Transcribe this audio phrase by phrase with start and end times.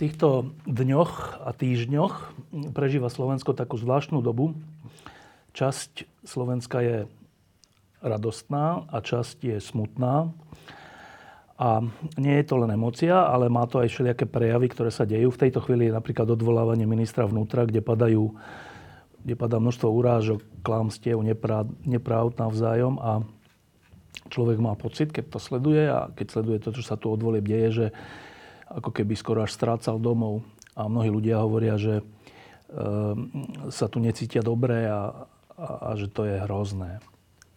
[0.00, 2.14] Týchto dňoch a týždňoch
[2.72, 4.56] prežíva Slovensko takú zvláštnu dobu.
[5.52, 6.98] Časť Slovenska je
[8.00, 10.32] radostná a časť je smutná.
[11.60, 11.84] A
[12.16, 15.28] nie je to len emocia, ale má to aj všelijaké prejavy, ktoré sa dejú.
[15.28, 18.32] V tejto chvíli je napríklad odvolávanie ministra vnútra, kde padajú
[19.20, 23.20] kde padá množstvo urážok, klamstiev, nepráv, nepráv navzájom a
[24.32, 27.68] človek má pocit, keď to sleduje a keď sleduje to, čo sa tu odvolie deje,
[27.68, 27.86] že
[28.70, 30.46] ako keby skoro až strácal domov.
[30.78, 32.04] A mnohí ľudia hovoria, že e,
[33.68, 35.26] sa tu necítia dobre a,
[35.58, 37.02] a, a že to je hrozné.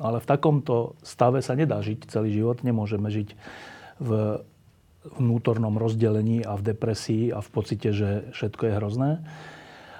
[0.01, 2.65] Ale v takomto stave sa nedá žiť celý život.
[2.65, 3.37] Nemôžeme žiť
[4.01, 4.41] v
[5.15, 9.11] vnútornom rozdelení a v depresii a v pocite, že všetko je hrozné.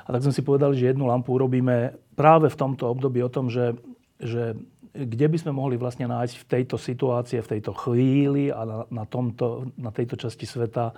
[0.04, 3.48] A tak sme si povedali, že jednu lampu urobíme práve v tomto období o tom,
[3.48, 3.78] že,
[4.20, 4.60] že
[4.94, 9.04] kde by sme mohli vlastne nájsť v tejto situácii, v tejto chvíli a na, na,
[9.10, 10.94] tomto, na tejto časti sveta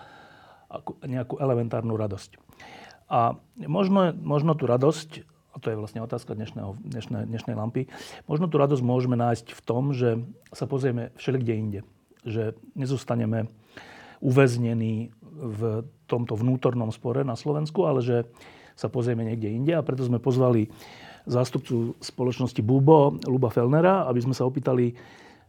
[1.07, 2.35] nejakú elementárnu radosť.
[3.07, 5.23] A možno, možno tú radosť,
[5.55, 7.87] a to je vlastne otázka dnešného, dnešnej, dnešnej lampy,
[8.27, 10.19] možno tú radosť môžeme nájsť v tom, že
[10.51, 11.79] sa pozrieme všelikde inde.
[12.27, 13.47] Že nezostaneme
[14.19, 18.17] uväznení v tomto vnútornom spore na Slovensku, ale že
[18.75, 20.67] sa pozrieme niekde inde a preto sme pozvali
[21.25, 24.93] zástupcu spoločnosti Bubo, Luba Felnera, aby sme sa opýtali,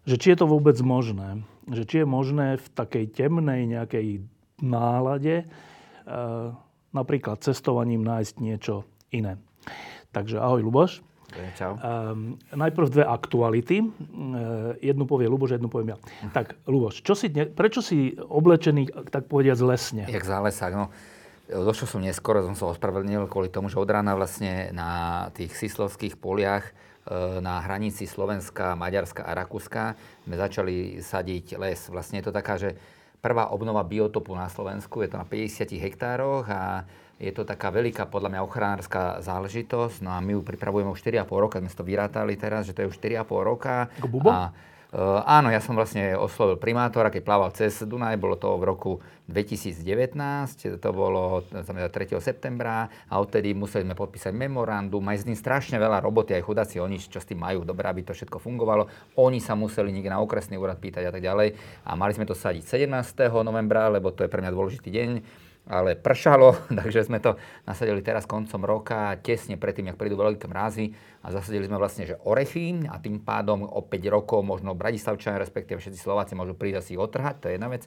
[0.08, 1.44] že či je to vôbec možné.
[1.68, 4.24] Že či je možné v takej temnej nejakej
[4.60, 5.46] nálade e,
[6.96, 9.36] napríklad cestovaním nájsť niečo iné.
[10.16, 11.04] Takže ahoj Luboš.
[11.58, 11.76] Čau.
[11.76, 13.84] Um, najprv dve aktuality.
[13.84, 13.86] E,
[14.80, 15.98] jednu povie Luboš, jednu poviem ja.
[16.32, 20.02] Tak Luboš, čo si, prečo si oblečený, tak povediať, lesne?
[20.08, 20.88] Jak zálesák, no.
[21.46, 26.18] Došiel som neskoro, som sa ospravedlnil kvôli tomu, že od rána vlastne na tých sislovských
[26.18, 26.72] poliach e,
[27.38, 29.94] na hranici Slovenska, Maďarska a Rakúska
[30.26, 31.78] sme začali sadiť les.
[31.86, 32.74] Vlastne je to taká, že
[33.22, 36.82] prvá obnova biotopu na Slovensku, je to na 50 hektároch a
[37.22, 40.02] je to taká veľká, podľa mňa, ochranárska záležitosť.
[40.02, 42.90] No a my ju pripravujeme už 4,5 roka, sme to vyrátali teraz, že to je
[42.90, 43.86] už 4,5 roka.
[44.02, 44.34] Ako bubo?
[44.34, 44.50] A
[45.28, 48.92] áno, ja som vlastne oslovil primátora, keď plával cez Dunaj, bolo to v roku
[49.28, 49.84] 2019,
[50.80, 51.92] to bolo 3.
[52.16, 56.80] septembra a odtedy museli sme podpísať memorandum, aj s ním strašne veľa roboty, aj chudáci,
[56.80, 58.88] oni čo s tým majú, dobré, aby to všetko fungovalo.
[59.20, 62.32] Oni sa museli niekde na okresný úrad pýtať a tak ďalej a mali sme to
[62.32, 62.88] sadiť 17.
[63.44, 65.10] novembra, lebo to je pre mňa dôležitý deň
[65.66, 67.34] ale pršalo, takže sme to
[67.66, 70.94] nasadili teraz koncom roka, tesne predtým, jak prídu veľké mrázy
[71.26, 75.82] a zasadili sme vlastne, že orechy a tým pádom o 5 rokov možno Bratislavčania, respektíve
[75.82, 77.84] všetci Slováci môžu prísť asi otrhať, to je jedna vec.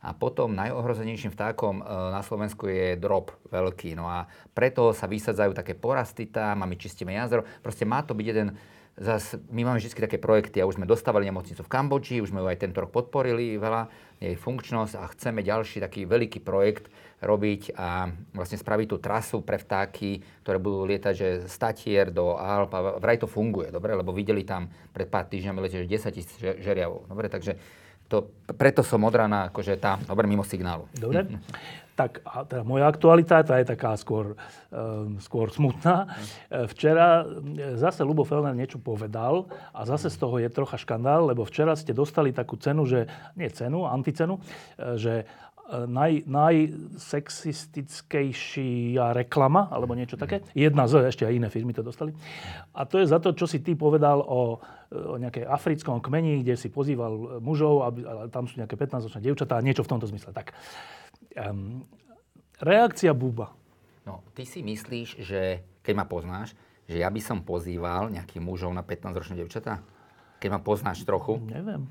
[0.00, 3.92] A potom najohrozenejším vtákom e, na Slovensku je drop veľký.
[3.92, 4.24] No a
[4.56, 7.44] preto sa vysadzajú také porasty tam a my čistíme jazero.
[7.60, 8.56] Proste má to byť jeden
[9.00, 12.44] Zas, my máme vždy také projekty a už sme dostávali nemocnicu v Kambodži, už sme
[12.44, 13.88] ju aj tento rok podporili veľa,
[14.20, 19.60] jej funkčnosť a chceme ďalší taký veľký projekt, robiť a vlastne spraviť tú trasu pre
[19.60, 24.42] vtáky, ktoré budú lietať že statier do Alp a vraj to funguje, dobre, lebo videli
[24.42, 27.60] tam pred pár týždňami letieť 10 tisíc žeriavov, dobre, takže
[28.10, 28.26] to,
[28.58, 30.90] preto som od rána akože tá, dobre, mimo signálu.
[30.98, 31.30] Dobre.
[31.94, 34.34] Tak a teda moja aktualita, tá je taká skôr,
[34.72, 36.10] um, skôr smutná.
[36.72, 37.28] Včera
[37.76, 41.92] zase Lubo Felner niečo povedal a zase z toho je trocha škandál, lebo včera ste
[41.92, 43.04] dostali takú cenu, že,
[43.36, 44.40] nie cenu, anticenu,
[44.96, 45.28] že
[45.70, 50.42] naj, najsexistickejšia reklama, alebo niečo také.
[50.54, 52.14] Jedna z, ešte aj iné firmy to dostali.
[52.74, 54.60] A to je za to, čo si ty povedal o,
[54.90, 59.56] o nejakej africkom kmeni, kde si pozýval mužov, aby, ale tam sú nejaké 15-ročné dievčatá
[59.58, 60.32] a niečo v tomto zmysle.
[60.34, 60.50] Tak,
[61.38, 61.86] um,
[62.58, 63.54] reakcia Buba.
[64.02, 66.56] No, ty si myslíš, že keď ma poznáš,
[66.90, 69.78] že ja by som pozýval nejakých mužov na 15-ročné dievčatá?
[70.42, 71.38] Keď ma poznáš trochu?
[71.46, 71.86] Neviem.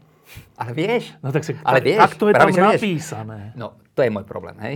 [0.58, 1.16] Ale vieš.
[1.24, 3.40] No tak, si, ale tak, vieš, tak to je tam napísané.
[3.50, 3.58] Vieš.
[3.58, 4.76] No, to je môj problém, hej.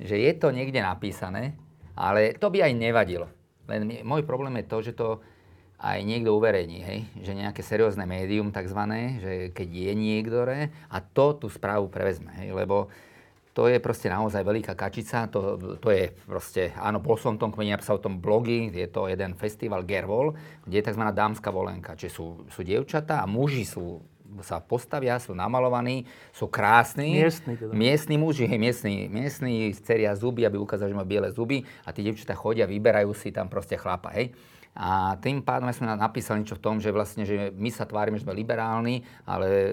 [0.00, 1.54] Že je to niekde napísané,
[1.94, 3.28] ale to by aj nevadilo.
[3.70, 5.08] Len môj problém je to, že to
[5.80, 10.58] aj niekto uverejní, hej, že nejaké seriózne médium takzvané, že keď je niektoré
[10.92, 12.92] a to tú správu prevezme, hej, lebo
[13.56, 17.72] to je proste naozaj veľká kačica, to, to je proste, áno, bol som tom kmeni,
[17.72, 20.36] napísal o tom blogy, je to jeden festival Gervol,
[20.68, 21.02] kde je tzv.
[21.16, 24.04] dámska volenka, čiže sú, sú dievčatá a muži sú
[24.46, 27.18] sa postavia, sú namalovaní, sú krásni.
[27.18, 27.72] Miestni teda.
[27.74, 32.06] Miestni muži, hej, miestni, miestni ceria zuby, aby ukázali, že majú biele zuby a tí
[32.06, 34.30] devčatá chodia, vyberajú si tam proste chlapa, hej.
[34.78, 38.24] A tým pádom sme napísali niečo v tom, že vlastne, že my sa tvárime, že
[38.24, 39.70] sme liberálni, ale e,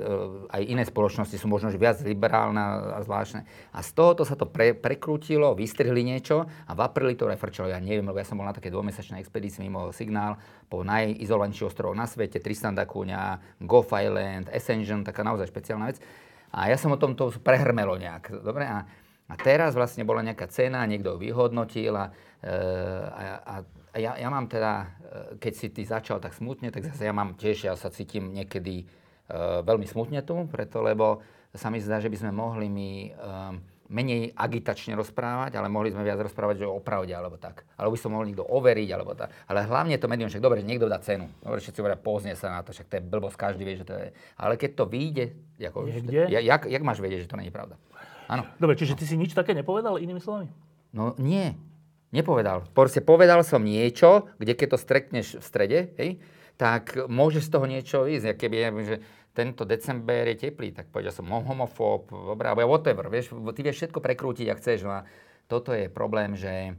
[0.50, 2.58] aj iné spoločnosti sú možno že viac liberálne
[2.98, 3.46] a zvláštne.
[3.78, 7.70] A z tohoto sa to pre, prekrútilo, vystrihli niečo a v apríli to refrčalo.
[7.70, 11.96] Ja neviem, lebo ja som bol na také dvojmesačnej expedícii mimo signál po najizolovanejších ostrovoch
[11.96, 16.02] na svete, Tristan da Cunha, Gough Island, Ascension, taká naozaj špeciálna vec.
[16.58, 18.42] A ja som o tom to prehrmelo nejak.
[18.42, 18.66] Dobre?
[18.66, 18.82] A,
[19.30, 22.10] a teraz vlastne bola nejaká cena, niekto ju vyhodnotil a,
[22.42, 22.50] e,
[23.14, 23.56] a, a
[23.98, 24.88] ja, ja mám teda, e,
[25.42, 28.86] keď si ty začal tak smutne, tak zase ja mám tiež, ja sa cítim niekedy
[29.30, 31.22] uh, veľmi smutne tu, preto lebo
[31.56, 33.56] sa mi zdá, že by sme mohli my um,
[33.88, 37.64] menej agitačne rozprávať, ale mohli sme viac rozprávať že o pravde alebo tak.
[37.80, 39.32] Alebo by som mohol niekto overiť alebo tak.
[39.48, 41.32] Ale hlavne to médium, však dobre, že niekto dá cenu.
[41.40, 43.96] Dobre, všetci hovoria, poznie sa na to, však to je blbosť, každý vie, že to
[43.96, 44.12] je.
[44.36, 45.26] Ale keď to vyjde,
[45.64, 46.28] ako, Niekde?
[46.28, 47.80] Ja, jak, jak máš vedieť, že to nie je pravda?
[48.28, 48.44] Áno.
[48.60, 50.52] Dobre, čiže ty si nič také nepovedal, inými slovami?
[50.92, 51.56] No nie,
[52.16, 52.64] Nepovedal.
[52.72, 56.24] Proste povedal som niečo, kde keď to strekneš v strede, hej,
[56.56, 58.26] tak môže z toho niečo ísť.
[58.26, 58.96] Ja keby, ja, že
[59.36, 62.10] tento december je teplý, tak povedal som homofób,
[62.40, 64.88] alebo whatever, vieš, ty vieš všetko prekrútiť, ak chceš.
[64.88, 65.06] No a
[65.46, 66.74] toto je problém, že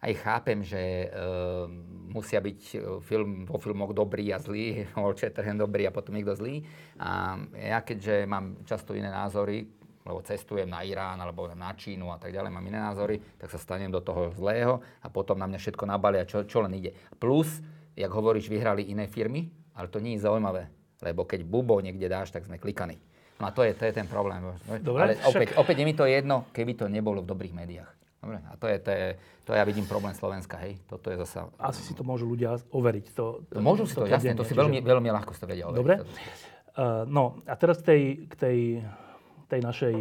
[0.00, 1.68] aj chápem, že uh,
[2.10, 6.32] musia byť e, film, vo filmoch dobrý a zlý, All Shatterhand dobrý a potom niekto
[6.34, 6.64] zlý.
[6.98, 9.68] A ja keďže mám často iné názory,
[10.04, 13.60] lebo cestujem na Irán alebo na Čínu a tak ďalej, mám iné názory, tak sa
[13.60, 16.96] stanem do toho zlého a potom na mňa všetko nabalia, čo, čo len ide.
[17.20, 17.60] Plus,
[17.92, 20.72] jak hovoríš, vyhrali iné firmy, ale to nie je zaujímavé,
[21.04, 22.96] lebo keď bubo niekde dáš, tak sme klikaní.
[23.40, 24.44] No a to je, to je ten problém.
[24.84, 27.92] Dobre, ale opäť, opäť je mi to jedno, keby to nebolo v dobrých médiách.
[28.20, 29.06] Dobre, a to je, to je,
[29.48, 30.76] to ja vidím problém Slovenska, hej.
[30.84, 31.48] Toto je zasa...
[31.56, 33.16] Asi si to môžu ľudia overiť.
[33.16, 35.80] To, to, môžu si to, to jasne, to si veľmi, veľmi ľahko to vedia overiť.
[35.80, 35.94] Dobre.
[36.76, 38.58] Uh, no a teraz k tej, k tej
[39.50, 39.94] tej našej...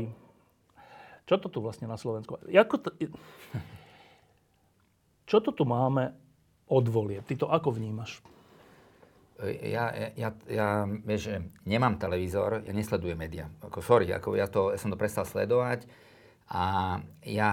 [1.25, 2.38] Čo to tu vlastne na Slovensku?
[2.50, 2.90] Jako to,
[5.30, 6.13] čo to tu máme
[6.69, 7.22] od volieb?
[7.25, 8.22] Ty to ako vnímaš?
[9.46, 13.48] Ja, ja, ja, vieš, nemám televízor, ja nesledujem médiá.
[13.63, 15.88] Ako, sorry, ako ja, to, ja som to prestal sledovať
[16.52, 17.52] a ja,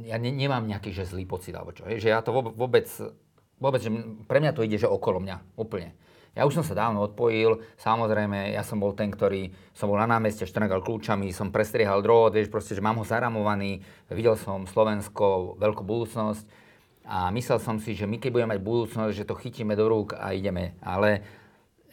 [0.00, 1.84] ja ne, nemám nejaký že zlý pocit alebo čo.
[1.84, 2.88] Že ja to vôbec,
[3.60, 3.92] vôbec, že
[4.24, 5.92] pre mňa to ide, že okolo mňa, úplne.
[6.34, 10.10] Ja už som sa dávno odpojil, samozrejme, ja som bol ten, ktorý som bol na
[10.10, 15.54] námeste, štrngal kľúčami, som prestriehal drôt, vieš, proste, že mám ho zaramovaný, videl som Slovensko,
[15.62, 16.66] veľkú budúcnosť.
[17.06, 20.18] A myslel som si, že my keď budeme mať budúcnosť, že to chytíme do rúk
[20.18, 21.22] a ideme, ale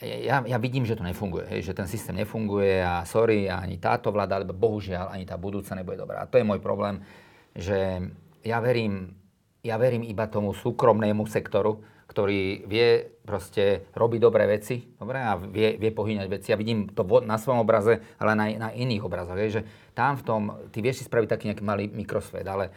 [0.01, 4.09] ja, ja vidím, že to nefunguje, hej, že ten systém nefunguje a sorry, ani táto
[4.09, 6.25] vláda, alebo bohužiaľ ani tá budúca nebude dobrá.
[6.25, 7.05] A to je môj problém,
[7.53, 8.01] že
[8.41, 9.13] ja verím,
[9.61, 15.79] ja verím iba tomu súkromnému sektoru, ktorý vie proste robiť dobré veci dobre, a vie,
[15.79, 16.51] vie pohýňať veci.
[16.51, 19.39] Ja vidím to na svojom obraze, ale na, na iných obrazoch.
[19.39, 19.65] Je, že
[19.95, 20.41] tam v tom,
[20.75, 22.67] ty vieš si spraviť taký nejaký malý mikrosvet, ale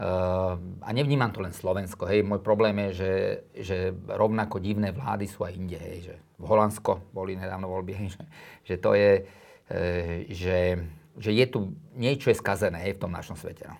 [0.00, 2.08] uh, a nevnímam to len Slovensko.
[2.08, 2.24] Hej.
[2.24, 3.12] Môj problém je, že,
[3.60, 3.76] že
[4.08, 5.76] rovnako divné vlády sú aj inde.
[5.76, 5.98] Hej.
[6.08, 8.24] Že v Holandsko boli nedávno voľby, hej, že,
[8.64, 10.80] že to je, uh, že,
[11.20, 13.68] že je tu niečo je skazené hej, v tom našom svete.
[13.68, 13.76] No.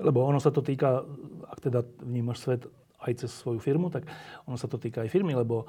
[0.00, 1.04] Lebo ono sa to týka,
[1.52, 2.64] ak teda vnímaš svet
[3.08, 4.06] aj cez svoju firmu, tak
[4.46, 5.66] ono sa to týka aj firmy, lebo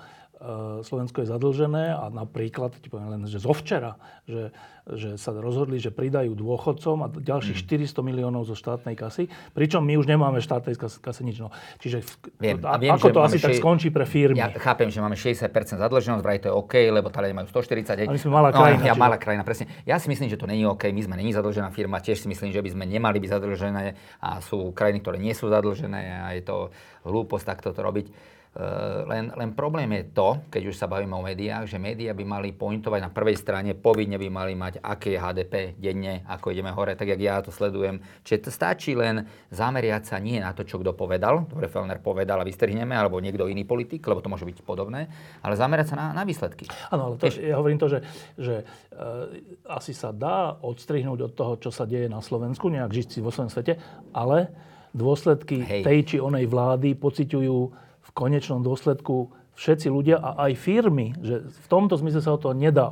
[0.85, 3.97] Slovensko je zadlžené a napríklad, ti poviem len, že zo včera,
[4.29, 4.53] že,
[4.85, 7.89] že sa rozhodli, že pridajú dôchodcom a ďalších mm.
[7.89, 11.41] 400 miliónov zo štátnej kasy, pričom my už nemáme štátnej kase nič.
[11.41, 11.49] No.
[11.81, 12.05] Čiže
[12.37, 14.37] viem, a viem, ako to asi tak skončí pre firmy?
[14.37, 15.49] Ja chápem, že máme 60%
[15.81, 18.05] zadlženosť, vraj to je OK, lebo tady majú 140.
[18.05, 18.83] A my sme malá no, krajina.
[18.85, 19.73] Ja malá krajina, presne.
[19.89, 22.53] Ja si myslím, že to není OK, my sme není zadlžená firma, tiež si myslím,
[22.53, 23.85] že by sme nemali byť zadlžené
[24.21, 26.69] a sú krajiny, ktoré nie sú zadlžené a je to
[27.09, 28.36] hlúposť takto to robiť.
[28.57, 32.25] Eh, len, len problém je to, keď už sa bavíme o médiách, že médiá by
[32.25, 36.73] mali pointovať na prvej strane, povinne by mali mať, aké je HDP denne, ako ideme
[36.73, 38.01] hore, tak jak ja to sledujem.
[38.25, 42.41] Čiže to stačí len zameriať sa nie na to, čo kto povedal, dobre Felner povedal
[42.41, 45.05] a vystrihneme, alebo niekto iný politik, lebo to môže byť podobné,
[45.45, 46.65] ale zamerať sa na, na výsledky.
[46.89, 47.37] Áno, ale to, Tež...
[47.37, 47.99] ja hovorím to, že,
[48.41, 49.37] že uh,
[49.69, 53.29] asi sa dá odstrihnúť od toho, čo sa deje na Slovensku, nejak žiť si vo
[53.29, 53.77] svojom svete,
[54.17, 54.49] ale
[54.97, 55.81] dôsledky Hej.
[55.85, 57.85] tej či onej vlády pociťujú
[58.17, 62.89] konečnom dôsledku všetci ľudia a aj firmy, že v tomto zmysle sa o to nedá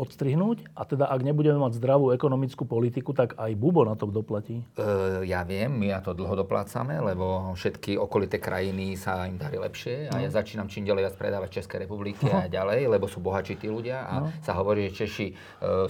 [0.00, 4.64] odstrihnúť a teda ak nebudeme mať zdravú ekonomickú politiku, tak aj Bubo na to doplatí?
[4.80, 9.60] E, ja viem, my na to dlho doplácame, lebo všetky okolité krajiny sa im darí
[9.60, 10.24] lepšie a no.
[10.24, 12.32] ja začínam čím ďalej viac predávať Českej republiky no.
[12.32, 14.32] a ďalej, lebo sú bohačí tí ľudia a no.
[14.40, 15.34] sa hovorí, že Češi e,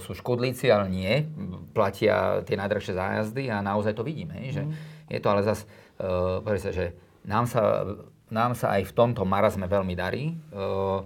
[0.03, 1.23] sú škodlíci, ale nie,
[1.71, 5.07] platia tie najdražšie zájazdy a naozaj to vidíme, že mm.
[5.07, 5.63] je to ale zase,
[6.03, 6.91] uh, sa, že
[7.23, 7.85] nám sa,
[8.31, 10.33] nám sa aj v tomto marazme veľmi darí.
[10.55, 11.03] Uh,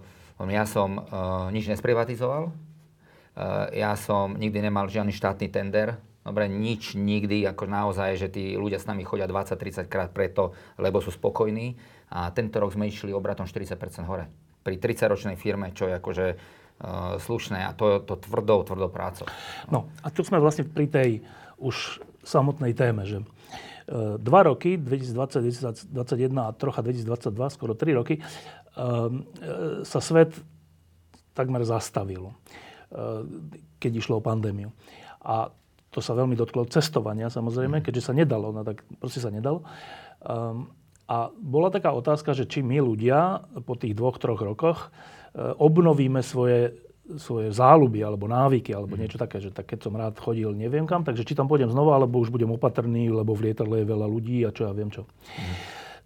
[0.52, 6.98] Ja som uh, nič nesprivatizoval, uh, ja som nikdy nemal žiadny štátny tender, Dobre, nič
[6.98, 11.78] nikdy, ako naozaj, že tí ľudia s nami chodia 20-30 krát preto, lebo sú spokojní.
[12.18, 13.78] A tento rok sme išli obratom 40%
[14.10, 14.26] hore.
[14.66, 19.30] Pri 30-ročnej firme, čo je akože uh, slušné a to, to tvrdou, tvrdou prácou.
[19.70, 21.10] No a tu sme vlastne pri tej
[21.62, 23.22] už samotnej téme, že
[24.18, 29.10] dva roky, 2020, 2021 a trocha 2022, skoro tri roky, uh,
[29.86, 30.34] sa svet
[31.36, 32.32] takmer zastavil,
[33.76, 34.72] keď išlo o pandémiu.
[35.20, 35.52] A
[35.92, 37.84] to sa veľmi dotklo cestovania samozrejme, mhm.
[37.84, 39.68] keďže sa nedalo, no tak proste sa nedalo.
[40.24, 40.72] Um,
[41.06, 44.90] a bola taká otázka, že či my ľudia po tých dvoch, troch rokoch
[45.36, 46.80] obnovíme svoje,
[47.22, 49.00] svoje záľuby alebo návyky alebo mm.
[49.06, 52.02] niečo také, že tak keď som rád chodil neviem kam, takže či tam pôjdem znova,
[52.02, 55.06] alebo už budem opatrný, lebo v lietadle je veľa ľudí a čo ja viem čo.
[55.06, 55.56] Mm.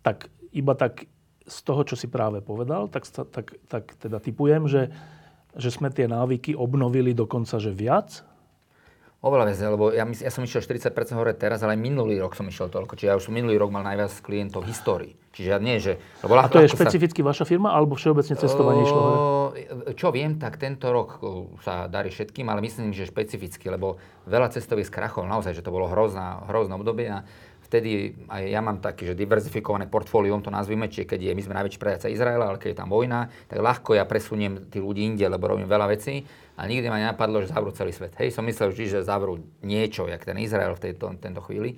[0.03, 0.17] Tak
[0.51, 1.07] iba tak
[1.49, 4.93] z toho, čo si práve povedal, tak, tak, tak teda typujem, že,
[5.57, 8.21] že sme tie návyky obnovili dokonca, že viac,
[9.19, 12.47] Oveľa viac, lebo ja, ja som išiel 40% hore teraz, ale aj minulý rok som
[12.47, 12.95] išiel toľko.
[12.95, 15.13] Čiže ja už som minulý rok mal najviac klientov v histórii.
[15.35, 15.99] Čiže ja nie, že...
[16.23, 17.35] Lebo A to je špecificky sa...
[17.35, 19.19] vaša firma, alebo všeobecne cestovanie išlo hore?
[19.99, 21.19] Čo viem, tak tento rok
[21.67, 25.91] sa darí všetkým, ale myslím, že špecificky, lebo veľa cestových skrachov, naozaj, že to bolo
[25.91, 27.27] hrozná, hrozné obdobie a
[27.69, 31.57] vtedy aj ja mám taký, že diverzifikované portfólium, to nazvime, čiže keď je, my sme
[31.61, 35.21] najväčší predajca Izraela, ale keď je tam vojna, tak ľahko ja presuniem tých ľudí inde,
[35.29, 36.25] lebo robím veľa vecí
[36.57, 38.17] a nikdy ma nenapadlo, že zavrú celý svet.
[38.17, 41.77] Hej, som myslel vždy, že zavrú niečo, jak ten Izrael v tejto, tento chvíli.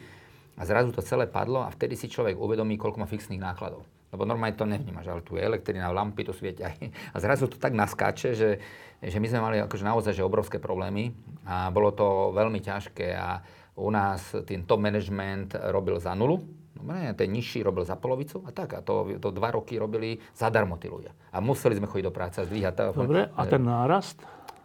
[0.55, 3.83] A zrazu to celé padlo a vtedy si človek uvedomí, koľko má fixných nákladov.
[4.12, 6.75] Lebo normálne to nevnímaš, ale tu je elektrina, lampy, to svietia.
[7.15, 8.60] A zrazu to tak naskáče, že,
[9.00, 11.15] že my sme mali akože naozaj že obrovské problémy
[11.48, 13.39] a bolo to veľmi ťažké a
[13.75, 16.41] u nás ten top management robil za nulu,
[16.81, 18.73] Dobre, ten nižší robil za polovicu a tak.
[18.73, 21.13] A to, to dva roky robili zadarmo tí ľudia.
[21.29, 23.05] A museli sme chodiť do práce a zdvíhať telefón.
[23.05, 24.17] Dobre, a ten nárast?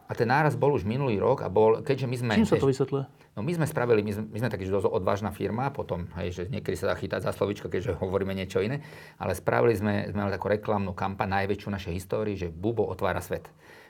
[0.06, 2.32] A ten náraz bol už minulý rok a bol, keďže my sme...
[2.40, 3.04] Čím sa to vysvetľuje?
[3.36, 6.42] No my sme spravili, my sme, my sme taký dosť odvážna firma, potom, hej, že
[6.48, 8.80] niekedy sa dá chytať za slovičko, keďže hovoríme niečo iné,
[9.20, 13.44] ale spravili sme, sme mali takú reklamnú kampaň, najväčšiu našej histórii, že Bubo otvára svet.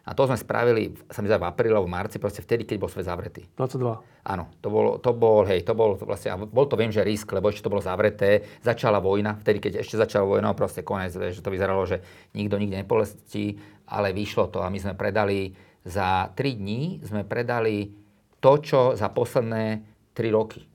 [0.07, 2.79] A to sme spravili, sa mi zdá, v apríli alebo v marci, proste vtedy, keď
[2.79, 3.43] bol svet zavretý.
[3.59, 4.23] 22.
[4.23, 7.51] Áno, to bol, to bol, hej, to bol vlastne, bol to viem, že risk, lebo
[7.51, 11.51] ešte to bolo zavreté, začala vojna, vtedy, keď ešte začala vojna, proste konec, že to
[11.51, 11.99] vyzeralo, že
[12.39, 13.59] nikto nikde nepolestí,
[13.91, 17.95] ale vyšlo to a my sme predali za 3 dní sme predali
[18.43, 19.87] to, čo za posledné
[20.19, 20.67] 3 roky.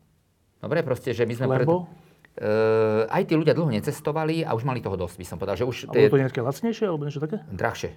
[0.64, 1.46] Dobre, proste, že my sme...
[1.52, 1.86] Lebo?
[1.88, 2.00] Pred...
[2.32, 5.60] Uh, aj tí ľudia dlho necestovali a už mali toho dosť, by som povedal.
[5.60, 7.44] Že už a bolo to nejaké lacnejšie alebo niečo také?
[7.52, 7.92] Drahšie.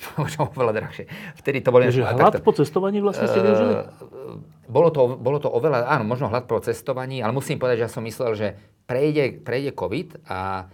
[0.56, 1.04] oveľa drahšie.
[1.36, 1.84] Vtedy to bolo...
[1.84, 3.72] Takže hlad takto, po cestovaní vlastne ste využili?
[3.76, 4.40] Uh,
[4.70, 7.92] bolo to, bolo to oveľa, áno, možno hlad po cestovaní, ale musím povedať, že ja
[7.92, 8.48] som myslel, že
[8.88, 10.70] prejde, prejde COVID a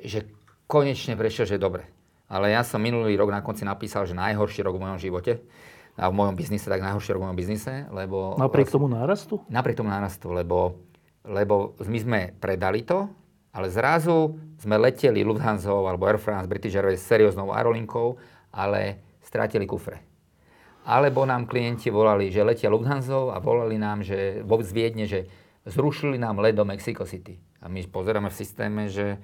[0.00, 0.26] že
[0.66, 1.84] konečne prešiel, že dobre.
[2.32, 5.44] Ale ja som minulý rok na konci napísal, že najhorší rok v mojom živote
[6.00, 8.40] a v mojom biznise, tak najhorší rok v mojom biznise, lebo...
[8.40, 9.44] Napriek tomu nárastu?
[9.52, 10.80] Napriek tomu nárastu, lebo,
[11.28, 13.04] lebo my sme predali to,
[13.52, 18.16] ale zrazu sme leteli Lufthansa alebo Air France, British Airways serióznou aerolinkou,
[18.52, 20.04] ale strátili kufre.
[20.82, 25.30] Alebo nám klienti volali, že letia Lufthansa a volali nám, že vo Viedne, že
[25.64, 27.38] zrušili nám let do Mexico City.
[27.62, 29.22] A my pozeráme v systéme, že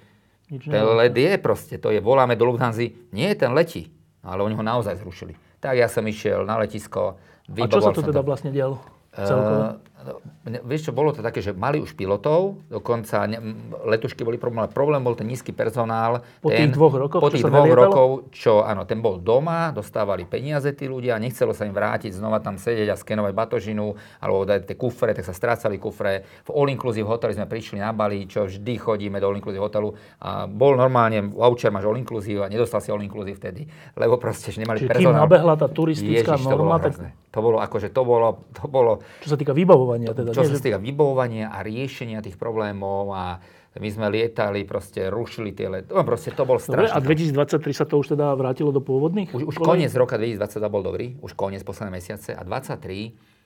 [0.49, 3.91] nič ten let je proste, to je, voláme do Lufthansa, nie, ten letí,
[4.23, 5.35] ale oni ho naozaj zrušili.
[5.59, 7.19] Tak ja som išiel na letisko,
[7.51, 8.29] A čo sa tu teda to.
[8.29, 8.79] vlastne dialo?
[9.13, 9.83] Celkovo?
[9.99, 13.39] Uh, vieš čo, bolo to také, že mali už pilotov, dokonca ne,
[13.85, 16.23] letušky boli problém, ale problém bol ten nízky personál.
[16.39, 20.25] Po ten, tých dvoch rokoch, Po tých dvoch rokov, čo áno, ten bol doma, dostávali
[20.25, 24.71] peniaze tí ľudia, nechcelo sa im vrátiť, znova tam sedieť a skenovať batožinu, alebo dať
[24.71, 26.25] tie kufre, tak sa strácali kufre.
[26.47, 29.91] V All Inclusive hoteli sme prišli na Bali, čo vždy chodíme do All Inclusive hotelu
[30.23, 33.67] a bol normálne, voucher máš All Inclusive a nedostal si All Inclusive vtedy,
[33.99, 35.13] lebo proste, že nemali Čiže personál.
[35.13, 36.95] kým nabehla tá turistická Ježiš, norma, to bolo, tak...
[37.29, 38.93] to bolo akože, to bolo, to bolo...
[39.27, 39.53] Čo sa týka
[39.89, 40.31] vybavovania teda.
[40.37, 43.41] Čo sa týka vybavovania a riešenia tých problémov a
[43.79, 45.87] my sme lietali, proste rušili tie let.
[45.89, 46.91] No, proste to bol strašný.
[46.91, 49.31] a 2023 sa to už teda vrátilo do pôvodných?
[49.31, 53.39] Už, už koniec roka 2022 bol dobrý, už koniec posledné mesiace a 23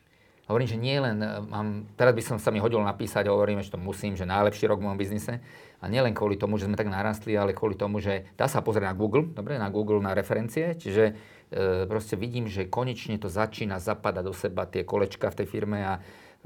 [0.51, 3.73] hovorím, že nie len, e, mám, teraz by som sa mi hodil napísať, hovorím, že
[3.73, 5.41] to musím, že najlepší rok v mojom biznise.
[5.83, 8.93] A nielen kvôli tomu, že sme tak narastli, ale kvôli tomu, že dá sa pozrieť
[8.93, 11.05] na Google, dobre, na Google na referencie, čiže
[11.51, 15.79] e, proste vidím, že konečne to začína zapadať do seba tie kolečka v tej firme
[15.83, 15.93] a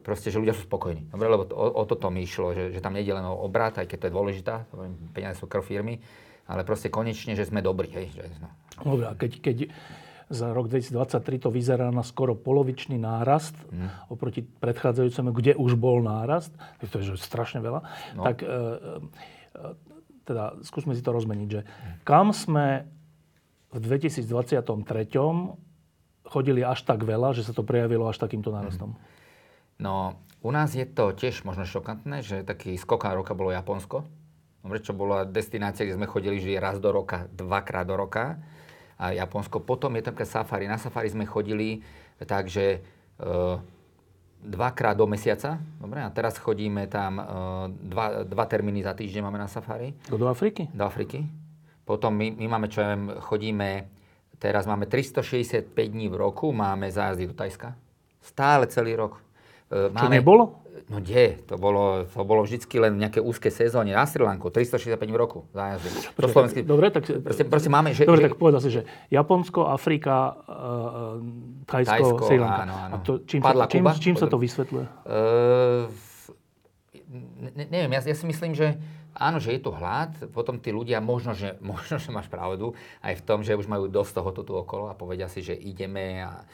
[0.04, 1.08] proste, že ľudia sú spokojní.
[1.08, 3.80] Dobre, lebo to, o, o toto mi išlo, že, že tam nejde len o obrat,
[3.80, 4.54] aj keď to je dôležitá,
[5.16, 6.00] peniaze sú krv firmy,
[6.46, 7.88] ale proste konečne, že sme dobrí.
[7.90, 8.48] Hej, že, no.
[8.84, 9.56] Dobre, a keď, keď
[10.26, 14.10] za rok 2023 to vyzerá na skoro polovičný nárast mm.
[14.10, 16.50] oproti predchádzajúcemu, kde už bol nárast,
[16.82, 17.80] to je strašne veľa,
[18.18, 18.22] no.
[18.26, 18.58] tak e, e,
[20.26, 21.62] teda skúsme si to rozmeniť, že
[22.02, 22.90] kam sme
[23.70, 24.26] v 2023
[26.26, 28.98] chodili až tak veľa, že sa to prejavilo až takýmto nárastom?
[29.76, 34.06] No, u nás je to tiež možno šokantné, že taký skoká roka bolo Japonsko.
[34.62, 38.40] Dobre, čo bola destinácia, kde sme chodili že raz do roka, dvakrát do roka.
[38.96, 39.60] A Japonsko.
[39.60, 40.64] Potom je také safari.
[40.64, 41.84] Na safari sme chodili
[42.16, 42.80] takže
[43.20, 43.28] e,
[44.40, 45.60] dvakrát do mesiaca.
[45.76, 47.24] Dobre, a teraz chodíme tam e,
[47.92, 49.92] dva, dva termíny za týždeň máme na safari.
[50.08, 50.72] Do Afriky?
[50.72, 51.28] Do Afriky.
[51.84, 53.86] Potom my, my máme, čo ja viem, chodíme,
[54.40, 57.78] teraz máme 365 dní v roku, máme zájazdy do Tajska.
[58.18, 59.25] Stále celý rok.
[59.70, 60.44] E, máme, Čo nebolo?
[60.86, 61.42] No kde?
[61.50, 63.90] To bolo, to bolo vždycky len nejaké úzke sezóny.
[63.90, 65.88] Na Sri Lanku 365 v roku zájazdy.
[66.14, 66.62] Po slovensky.
[66.62, 67.10] Dobre, tak...
[67.26, 71.18] Proste, proste máme, že, dobre, že, tak povedal si, že Japonsko, Afrika, uh,
[71.66, 72.62] Thajsko, Thajsko, Sri Lanka.
[72.62, 72.94] Áno, áno.
[72.94, 74.86] A to, čím, sa, čím, čím sa to vysvetľuje?
[75.02, 75.90] Uh,
[77.50, 78.78] ne, neviem, ja, ja si myslím, že
[79.10, 83.14] áno, že je tu hlad, potom tí ľudia, možno že, možno, že máš pravdu, aj
[83.18, 86.46] v tom, že už majú dosť toho tu okolo a povedia si, že ideme a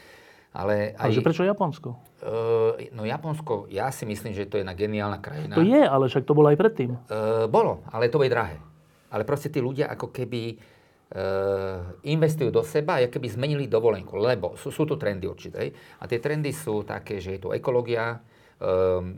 [0.52, 1.96] ale, aj, ale že prečo Japonsko?
[2.20, 5.56] Uh, no Japonsko, ja si myslím, že to je na geniálna krajina.
[5.56, 6.92] To je, ale však to bolo aj predtým.
[7.08, 8.60] Uh, bolo, ale to bude drahé.
[9.08, 14.52] Ale proste tí ľudia ako keby uh, investujú do seba a keby zmenili dovolenku, lebo
[14.60, 15.72] sú, sú tu trendy určité.
[16.00, 18.20] A tie trendy sú také, že je tu ekológia,
[18.60, 19.16] um,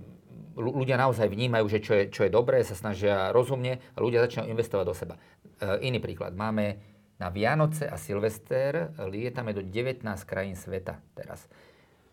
[0.54, 4.54] ľudia naozaj vnímajú, že čo je, čo je dobré, sa snažia rozumne a ľudia začínajú
[4.54, 5.14] investovať do seba.
[5.58, 6.30] Uh, iný príklad.
[6.38, 11.46] Máme na Vianoce a Silvester lietame do 19 krajín sveta teraz.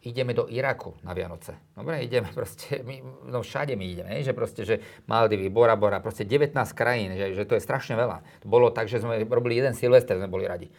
[0.01, 1.57] Ideme do Iraku na Vianoce.
[1.77, 6.25] Dobre, ideme proste, my, no všade my ideme, že proste, že Maldivy, Bora Bora, proste
[6.25, 8.21] 19 krajín, že, že to je strašne veľa.
[8.41, 10.69] To bolo tak, že sme robili jeden Silvester, sme boli radi.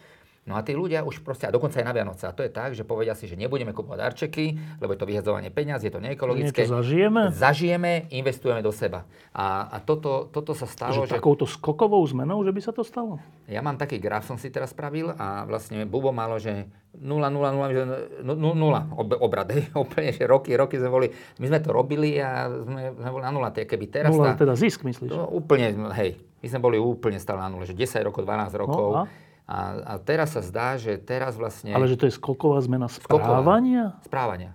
[0.43, 2.75] No a tí ľudia už proste, a dokonca aj na Vianoce, a to je tak,
[2.75, 4.45] že povedia si, že nebudeme kupovať darčeky,
[4.83, 6.67] lebo je to vyhadzovanie peňazí, je to neekologické.
[6.67, 7.31] Niečo zažijeme?
[7.31, 9.07] Zažijeme, investujeme do seba.
[9.31, 11.07] A, a toto, toto sa stalo, že...
[11.07, 11.15] že...
[11.15, 13.23] Takouto skokovou zmenou, že by sa to stalo?
[13.47, 16.67] Ja mám taký graf, som si teraz spravil a vlastne Bubo malo, že
[16.99, 21.07] 0, 0, 0, 0, 0 obrad, hej, úplne, že roky, roky sme boli,
[21.39, 24.11] my sme to robili a sme, sme boli na nula, keby teraz...
[24.11, 25.07] Nula, tá, teda zisk, myslíš?
[25.07, 28.89] To, úplne, hej, my sme boli úplne stále na nule, že 10 rokov, 12 rokov.
[28.91, 29.31] No, a?
[29.43, 31.75] A, a teraz sa zdá, že teraz vlastne...
[31.75, 33.91] Ale že to je skoková zmena správania?
[33.91, 34.07] Skoková.
[34.07, 34.51] Správania.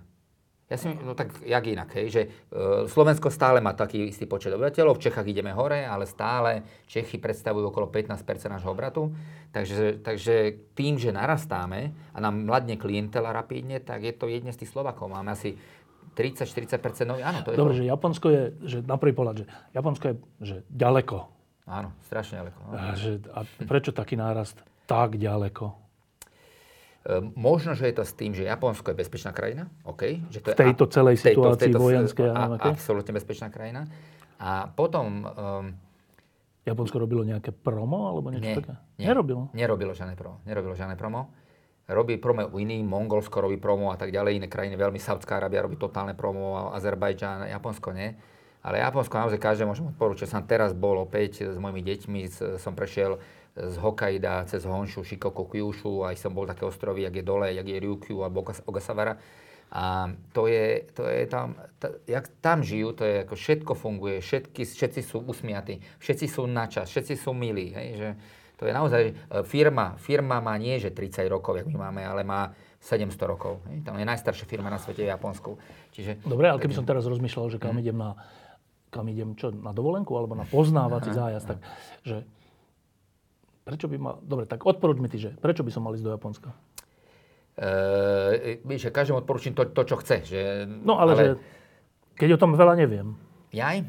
[0.69, 2.29] Ja si, no tak jak inak, hej, že e,
[2.93, 7.73] Slovensko stále má taký istý počet obyvateľov, v Čechách ideme hore, ale stále Čechy predstavujú
[7.73, 8.21] okolo 15%
[8.53, 9.09] nášho obratu.
[9.49, 14.61] Takže, takže tým, že narastáme a nám mladne klientela rapidne, tak je to jedne z
[14.61, 15.09] tých Slovakov.
[15.09, 15.57] Máme asi
[16.13, 17.25] 30-40% nových.
[17.25, 17.79] Áno, to je Dobre, to.
[17.81, 21.17] že Japonsko je, že na prvý pohľad, že Japonsko je že ďaleko.
[21.65, 22.61] Áno, strašne ďaleko.
[22.61, 22.73] No.
[22.77, 24.61] A, že, a prečo taký nárast?
[24.89, 25.89] Tak ďaleko?
[27.09, 29.69] Ehm, možno, že je to s tým, že Japonsko je bezpečná krajina.
[29.85, 32.29] Okay, že to v tejto je, celej tejto, situácii tejto, vojenskej.
[32.33, 32.43] A?
[32.57, 33.89] Absolútne bezpečná krajina.
[34.41, 35.25] A potom...
[35.25, 35.67] Um,
[36.69, 38.77] Japonsko robilo nejaké promo alebo niečo nie, také?
[39.01, 39.49] Nie, nerobilo?
[39.57, 40.45] Nerobilo žiadne promo.
[40.45, 41.33] Nerobilo žiadne promo.
[41.89, 45.81] Robí promo iný, Mongolsko robí promo a tak ďalej, iné krajiny, veľmi Saudská Arábia robí
[45.81, 48.13] totálne promo, Azerbajdžan, Japonsko nie.
[48.61, 50.29] Ale Japonsko naozaj každé môžem odporúčať.
[50.29, 52.21] Som teraz bol opäť s mojimi deťmi,
[52.61, 53.17] som prešiel
[53.67, 57.67] z Hokkaido cez Honshu, Shikoku, Kyushu, aj som bol také ostrovy, jak je dole, jak
[57.67, 59.19] je Ryukyu alebo Ogasawara.
[59.69, 64.17] A to je, to je tam, t- jak tam žijú, to je ako všetko funguje,
[64.25, 67.77] všetky, všetci sú usmiatí, všetci sú na čas, všetci sú milí.
[67.77, 68.09] Hej, že
[68.57, 69.13] to je naozaj e,
[69.45, 72.49] firma, firma má nie, že 30 rokov, jak my máme, ale má
[72.81, 73.61] 700 rokov.
[73.69, 73.85] Hej.
[73.85, 75.61] Tam je najstaršia firma na svete v Japonsku.
[75.93, 77.83] Čiže, Dobre, ale keby som teraz rozmýšľal, že kam hmm.
[77.85, 78.17] idem na
[78.89, 81.59] kam idem čo, na dovolenku alebo na poznávací zájazd, tak
[82.09, 82.25] že
[83.69, 84.17] Prečo by mal...
[84.25, 86.57] Dobre, tak odporúč mi ty, že prečo by som mal ísť do Japonska?
[87.59, 90.25] Uh, víš, že každému odporúčim to, to, čo chce.
[90.25, 90.41] Že,
[90.89, 91.21] no ale, ale...
[91.21, 91.33] Že,
[92.17, 93.13] keď o tom veľa neviem.
[93.53, 93.85] Jaj?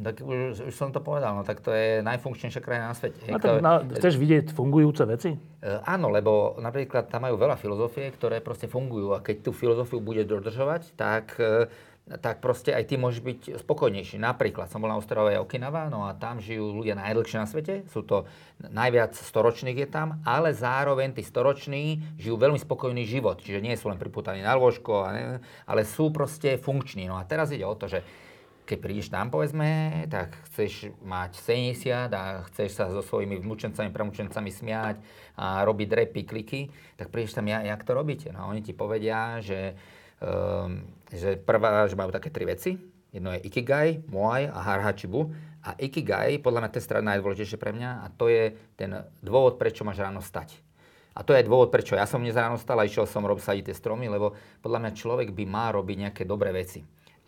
[0.00, 3.20] Tak už, už som to povedal, no tak to je najfunkčnejšia krajina na svete.
[3.28, 5.36] A tak na, chceš vidieť fungujúce veci?
[5.36, 10.00] Uh, áno, lebo napríklad tam majú veľa filozofie, ktoré proste fungujú a keď tú filozofiu
[10.00, 11.68] bude dodržovať, tak uh,
[12.18, 14.18] tak proste aj ty môžeš byť spokojnejší.
[14.18, 18.02] Napríklad som bol na ostrove Okinawa, no a tam žijú ľudia najdlhšie na svete, sú
[18.02, 18.26] to
[18.58, 23.94] najviac storočných je tam, ale zároveň tí storoční žijú veľmi spokojný život, čiže nie sú
[23.94, 25.06] len priputaní na lôžko,
[25.70, 27.06] ale sú proste funkční.
[27.06, 28.02] No a teraz ide o to, že
[28.66, 34.50] keď prídeš tam, povedzme, tak chceš mať 70 a chceš sa so svojimi vnúčencami, pramučencami
[34.50, 35.02] smiať
[35.34, 38.30] a robiť repy, kliky, tak prídeš tam, ja, jak to robíte?
[38.30, 39.74] No oni ti povedia, že
[41.10, 42.76] že prvá, že majú také tri veci.
[43.10, 45.32] Jedno je Ikigai, Moai a Harhachibu.
[45.60, 49.84] A Ikigai, podľa mňa to je najdôležitejšie pre mňa a to je ten dôvod, prečo
[49.84, 50.56] máš ráno stať.
[51.12, 53.64] A to je dôvod, prečo ja som dnes ráno stal a išiel som robiť sadiť
[53.68, 56.80] tie stromy, lebo podľa mňa človek by mal robiť nejaké dobré veci.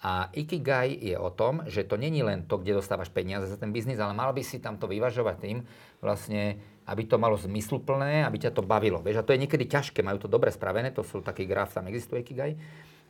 [0.02, 3.70] A Ikigai je o tom, že to není len to, kde dostávaš peniaze za ten
[3.70, 5.58] biznis, ale mal by si tam to vyvažovať tým,
[6.02, 8.98] vlastne, aby to malo zmysluplné, aby ťa to bavilo.
[8.98, 11.86] Vieš, a to je niekedy ťažké, majú to dobre spravené, to sú taký graf, tam
[11.86, 12.58] existuje Ikigai.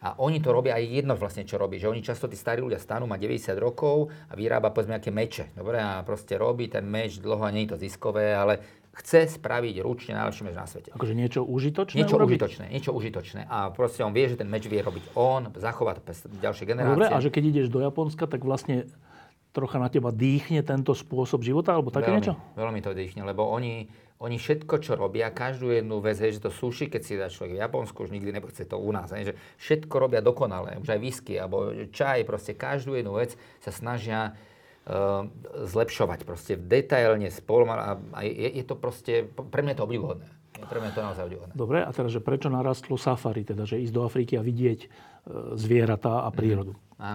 [0.02, 1.78] A oni to robia aj jedno vlastne, čo robí.
[1.78, 5.54] Že oni často, tí starí ľudia stanú, má 90 rokov a vyrába povedzme nejaké meče.
[5.54, 9.78] Dobre, a proste robí ten meč dlho a nie je to ziskové, ale chce spraviť
[9.80, 10.90] ručne najlepší meč na svete.
[10.90, 12.35] Akože niečo užitočné Niečo urobiť?
[12.35, 13.46] užitočné, niečo užitočné.
[13.46, 16.02] A proste on vie, že ten meč vie robiť on, zachovať
[16.42, 16.98] ďalšie generácie.
[16.98, 18.90] Dobre, a že keď ideš do Japonska, tak vlastne
[19.52, 22.34] trocha na teba dýchne tento spôsob života, alebo také veľmi, niečo?
[22.56, 23.86] Veľmi to dýchne, lebo oni,
[24.18, 27.60] oni všetko, čo robia, každú jednu vec, hej, že to sushi, keď si dá človek
[27.60, 31.00] v Japonsku, už nikdy nebude to u nás, hej, že všetko robia dokonale, už aj
[31.04, 34.32] whisky, alebo čaj, proste každú jednu vec sa snažia
[34.88, 35.28] uh,
[35.68, 40.28] zlepšovať proste detailne spolu a, a je, je, to proste, pre mňa je to obdivuhodné.
[40.62, 41.52] Pre mňa je to naozaj obdivuhodné.
[41.52, 44.88] Dobre, a teraz, že prečo narastlo safari, teda, že ísť do Afriky a vidieť e,
[45.58, 46.78] zvieratá a prírodu?
[46.96, 47.02] Mm.
[47.02, 47.12] Á.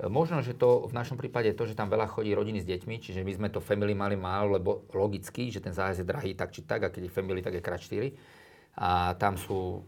[0.00, 2.96] Možno, že to v našom prípade je to, že tam veľa chodí rodiny s deťmi,
[2.98, 6.50] čiže my sme to family mali málo, lebo logicky, že ten zájazd je drahý tak
[6.50, 8.10] či tak, a keď je family, tak je krát 4.
[8.82, 9.84] A tam sú,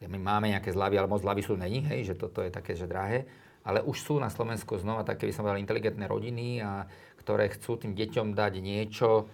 [0.00, 2.88] my máme nejaké zľavy, ale moc zľavy sú není, hej, že toto je také, že
[2.88, 3.28] drahé.
[3.62, 6.88] Ale už sú na Slovensku znova také, by som povedal, inteligentné rodiny, a,
[7.20, 9.28] ktoré chcú tým deťom dať niečo,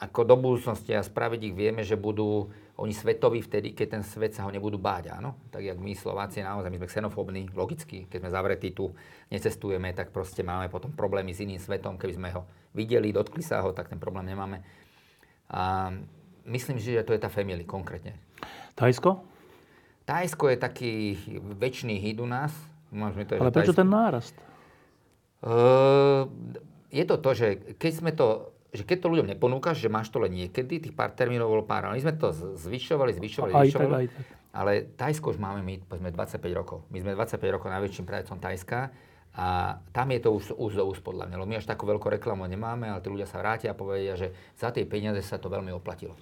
[0.00, 2.48] ako do budúcnosti a spraviť ich vieme, že budú
[2.80, 5.36] oni svetoví vtedy, keď ten svet sa ho nebudú báť, áno?
[5.52, 8.90] Tak jak my Slováci naozaj, my sme xenofóbni, logicky, keď sme zavretí tu,
[9.28, 13.60] necestujeme, tak proste máme potom problémy s iným svetom, keby sme ho videli, dotkli sa
[13.60, 14.64] ho, tak ten problém nemáme.
[15.52, 15.92] A
[16.48, 18.16] myslím, že to je tá family konkrétne.
[18.74, 19.20] Tajsko?
[20.08, 20.92] Tajsko je taký
[21.60, 22.50] väčší hit u nás.
[22.90, 23.80] Môžeme to, Ale prečo Tajsko...
[23.84, 24.36] ten nárast?
[25.42, 26.28] Uh,
[26.92, 27.48] je to to, že
[27.80, 31.12] keď sme to že keď to ľuďom neponúkaš, že máš to len niekedy, tých pár
[31.12, 33.92] termínov bolo pár, ale my sme to zvyšovali, zvyšovali, aj zvyšovali.
[33.92, 34.26] Tak, aj tak.
[34.52, 36.84] Ale Tajsko už máme my, povedzme, 25 rokov.
[36.88, 38.92] My sme 25 rokov najväčším predajcom Tajska
[39.32, 41.36] a tam je to už úz do úz podľa mňa.
[41.40, 44.32] Lebo my až takú veľkú reklamu nemáme, ale tí ľudia sa vrátia a povedia, že
[44.56, 46.12] za tie peniaze sa to veľmi oplatilo.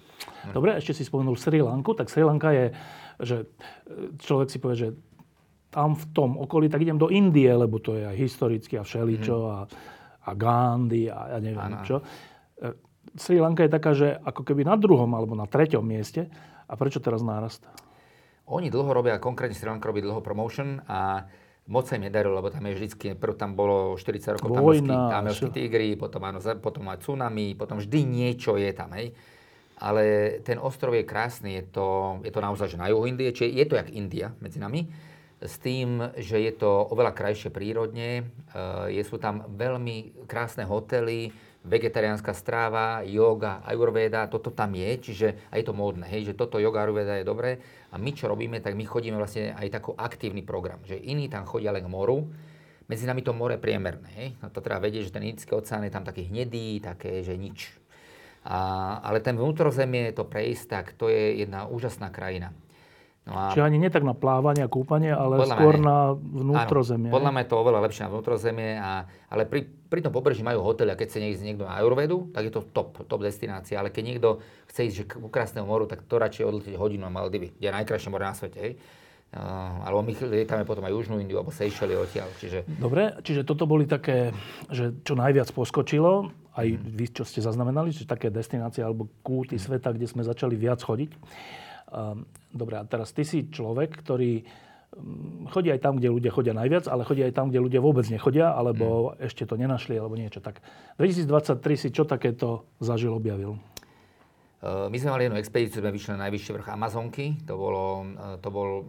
[0.51, 2.71] Dobre, ešte si spomenul Sri Lanku, tak Sri Lanka je,
[3.19, 3.37] že
[4.23, 4.89] človek si povie, že
[5.71, 9.37] tam v tom okolí, tak idem do Indie, lebo to je aj historicky a všeličo
[9.39, 9.51] mm.
[9.51, 9.57] a,
[10.27, 11.83] a Gandhi a ja neviem ano.
[11.83, 11.99] čo.
[13.17, 16.31] Sri Lanka je taká, že ako keby na druhom alebo na treťom mieste.
[16.71, 17.65] A prečo teraz nárast?
[18.47, 21.27] Oni dlho robia, konkrétne Sri Lanka robí dlho promotion a
[21.67, 25.51] moc sa im nedarilo, lebo tam je vždycky, prv tam bolo 40 rokov Vojna, tamilský
[25.51, 29.13] tigri, potom, áno, potom aj tsunami, potom vždy niečo je tam, hej.
[29.81, 31.87] Ale ten ostrov je krásny, je to,
[32.21, 34.89] je to naozaj, že na juhu Indie, čiže je to jak India medzi nami,
[35.41, 38.29] s tým, že je to oveľa krajšie prírodne,
[38.93, 45.61] je, sú tam veľmi krásne hotely, vegetariánska stráva, yoga, ayurveda, toto tam je, čiže a
[45.61, 47.61] je to módne, hej, že toto yoga, ayurveda je dobré.
[47.93, 51.45] A my čo robíme, tak my chodíme vlastne aj taký aktívny program, že iní tam
[51.45, 52.25] chodia len k moru,
[52.89, 54.29] medzi nami to more priemerné, hej.
[54.41, 57.71] No to treba vedieť, že ten Indický oceán je tam taký hnedý, také, že nič.
[58.41, 62.51] A, ale ten vnútrozemie, to prejsť, tak to je jedna úžasná krajina.
[63.21, 63.53] No a...
[63.53, 67.13] Čiže ani nie tak na plávanie a kúpanie, ale podľa skôr na vnútrozemie.
[67.13, 68.91] Áno, podľa mňa je to oveľa lepšie na vnútrozemie, a,
[69.29, 72.49] ale pri, pri tom pobreží majú hotel a keď chce ísť niekto na Ayurvedu, tak
[72.49, 73.77] je to top, top destinácia.
[73.77, 74.29] Ale keď niekto
[74.73, 77.77] chce ísť že k krásnemu moru, tak to radšej odletieť hodinu na Maldivy, kde je
[77.77, 78.57] najkrajšie more na svete.
[78.57, 78.73] Hej.
[79.31, 82.27] Uh, alebo my lietame potom aj Južnú Indiu alebo Seychelles odtiaľ.
[82.35, 82.67] Čiže...
[82.67, 84.35] Dobre, čiže toto boli také,
[84.67, 86.83] že čo najviac poskočilo, aj mm.
[86.83, 89.63] vy, čo ste zaznamenali, že také destinácie alebo kúty mm.
[89.63, 91.15] sveta, kde sme začali viac chodiť.
[91.91, 92.23] Ehm,
[92.55, 94.47] dobre, a teraz ty si človek, ktorý
[94.95, 98.07] mm, chodí aj tam, kde ľudia chodia najviac, ale chodí aj tam, kde ľudia vôbec
[98.07, 99.27] nechodia, alebo mm.
[99.27, 100.39] ešte to nenašli, alebo niečo.
[100.39, 100.63] Tak
[100.95, 103.59] 2023 si čo takéto zažil, objavil?
[104.63, 107.25] Ehm, my sme mali jednu expedíciu, sme vyšli na najvyšší vrch Amazonky.
[107.43, 108.87] To, bolo, ehm, to bol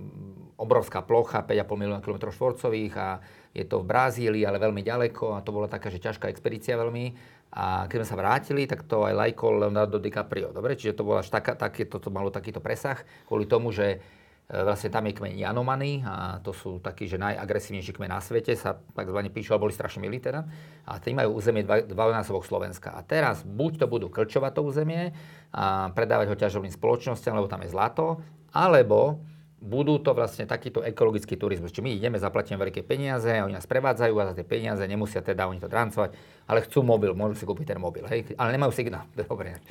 [0.63, 3.19] obrovská plocha, 5,5 milióna km štvorcových a
[3.51, 7.19] je to v Brazílii, ale veľmi ďaleko a to bola taká, že ťažká expedícia veľmi.
[7.53, 10.57] A keď sme sa vrátili, tak to aj lajkol Leonardo DiCaprio.
[10.57, 12.97] Dobre, čiže to bolo až taká, také, to, malo takýto presah
[13.29, 14.01] kvôli tomu, že
[14.49, 18.57] e, vlastne tam je kmeň Janomany a to sú takí, že najagresívnejší kmeň na svete,
[18.57, 20.49] sa takzvané píšu, ale boli strašne milí teda.
[20.89, 22.97] A tí majú územie dva, dvojnásobok Slovenska.
[22.97, 25.13] A teraz buď to budú krčovať to územie
[25.53, 28.25] a predávať ho ťažovným spoločnosťam, lebo tam je zlato,
[28.57, 29.21] alebo
[29.63, 31.71] budú to vlastne takýto ekologický turizmus.
[31.71, 35.47] Čiže my ideme, zaplatíme veľké peniaze, oni nás prevádzajú a za tie peniaze nemusia teda
[35.47, 36.11] oni to drancovať,
[36.51, 39.07] ale chcú mobil, môžu si kúpiť ten mobil, hej, ale nemajú signál.
[39.23, 39.63] Dobre.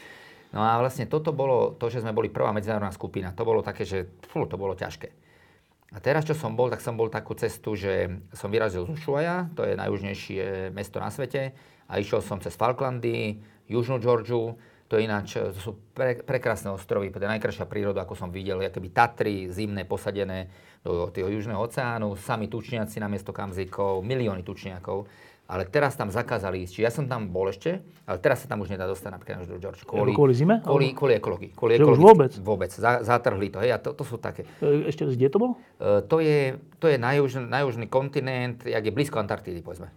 [0.56, 3.36] No a vlastne toto bolo to, že sme boli prvá medzinárodná skupina.
[3.36, 5.12] To bolo také, že fú, to bolo ťažké.
[5.92, 9.52] A teraz, čo som bol, tak som bol takú cestu, že som vyrazil z Ushuaia,
[9.60, 11.52] to je najjužnejšie mesto na svete,
[11.92, 14.56] a išiel som cez Falklandy, Južnú Georgiu,
[14.92, 18.92] To je ináč, to sú pre, prekrásne ostrovy, je najkrajšia príroda, ako som videl, akoby
[18.92, 20.52] Tatry, zimné, posadené
[20.84, 25.08] do toho južného oceánu, sami tučniaci na miesto kamzikov, milióny tučniakov.
[25.52, 26.72] Ale teraz tam zakázali ísť.
[26.80, 29.60] Čiže ja som tam bol ešte, ale teraz sa tam už nedá dostať napríklad do
[29.60, 29.84] George.
[29.84, 30.64] Kvôli, kvôli zime?
[30.64, 31.52] Kvôli, kvôli ekológii.
[31.52, 32.32] Kvôli už vôbec?
[32.40, 32.72] Vôbec.
[32.80, 33.60] Zatrhli to.
[33.60, 34.48] Hej, a to, to sú také.
[34.64, 35.54] E, Ešte raz, kde to bolo?
[35.76, 39.92] Uh, to je, to je na, južný, na južný kontinent, jak je blízko Antarktídy, povedzme.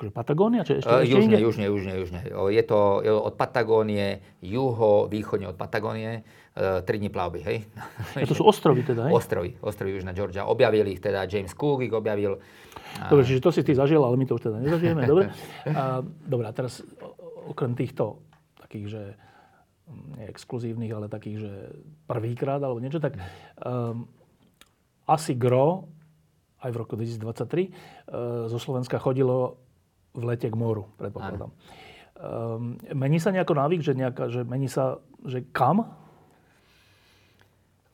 [0.00, 0.64] Akože Patagónia?
[0.64, 1.44] Či ešte, Uh, ešte južne, inde?
[1.44, 2.20] južne, južne, južne.
[2.32, 6.24] Je to od Patagónie, juho, východne od Patagónie,
[6.56, 7.68] uh, 3 dní plavby, hej?
[8.16, 9.12] A to sú ostrovy teda, hej?
[9.12, 10.48] ostrovy, ostrovy Južná Georgia.
[10.48, 12.40] Objavili ich teda James Cook, ich objavil.
[13.12, 15.36] Dobre, čiže to si ty zažil, ale my to už teda nezažijeme, dobre?
[15.68, 16.80] A, dobre, a teraz
[17.44, 18.24] okrem týchto
[18.56, 19.02] takých, že
[19.84, 21.52] mm, nie exkluzívnych, ale takých, že
[22.08, 23.20] prvýkrát alebo niečo, tak
[23.60, 24.08] um,
[25.04, 25.92] asi gro,
[26.64, 29.60] aj v roku 2023, uh, zo Slovenska chodilo
[30.14, 31.50] v lete k moru, predpokladám.
[32.20, 35.88] Um, mení sa nejako návyk, že, nejaká, že mení sa, že kam?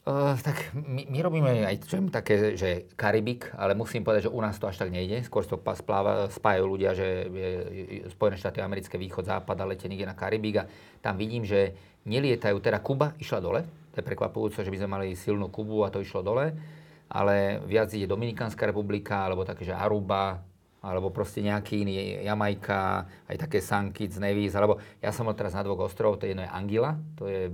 [0.07, 4.38] Uh, tak my, my robíme aj čo také, že Karibik, ale musím povedať, že u
[4.38, 5.22] nás to až tak nejde.
[5.26, 9.90] Skôr to spláva, spájajú ľudia, že je, je, Spojené štáty americké, východ, západ a lete
[9.90, 10.68] niekde na Karibik a
[11.02, 11.74] tam vidím, že
[12.07, 15.90] nelietajú, teda Kuba išla dole, to je prekvapujúce, že by sme mali silnú Kubu a
[15.90, 16.55] to išlo dole,
[17.11, 20.38] ale viac ide Dominikánska republika, alebo také, že Aruba,
[20.87, 22.81] alebo proste nejaký iný, Jamajka,
[23.27, 23.59] aj také.
[23.90, 27.27] Kitts, Nevis, alebo ja som bol teraz na dvoch ostrovoch, to jedno je Angila, to
[27.27, 27.53] je e,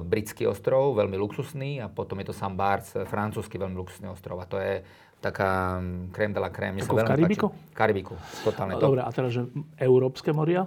[0.00, 2.56] britský ostrov, veľmi luxusný, a potom je to St.
[2.56, 4.40] Barts, e, francúzsky veľmi luxusný ostrov.
[4.40, 4.80] A to je
[5.20, 7.46] taká mm, crème de la sa Ako v Karibiku?
[7.52, 7.74] páči.
[7.76, 8.14] Karibiku,
[8.46, 8.86] totálne to.
[8.88, 9.44] Dobre, a teraz, že
[9.76, 10.64] európske moria?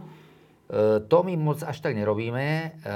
[0.70, 2.46] E, To my moc až tak nerobíme.
[2.46, 2.90] E,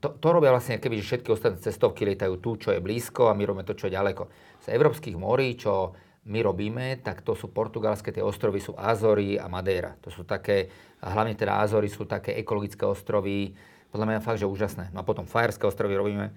[0.00, 3.36] To, to robia vlastne, keby že všetky ostatné cestovky lietajú tu, čo je blízko a
[3.36, 4.24] my robíme to, čo je ďaleko.
[4.62, 5.92] Z európskych morí, čo
[6.28, 9.96] my robíme, tak to sú portugalské tie ostrovy, sú Azory a Madeira.
[10.04, 10.68] To sú také,
[11.00, 13.56] a hlavne teda Azory sú také ekologické ostrovy,
[13.88, 14.92] podľa mňa fakt, že úžasné.
[14.92, 16.28] No a potom Fajerské ostrovy robíme,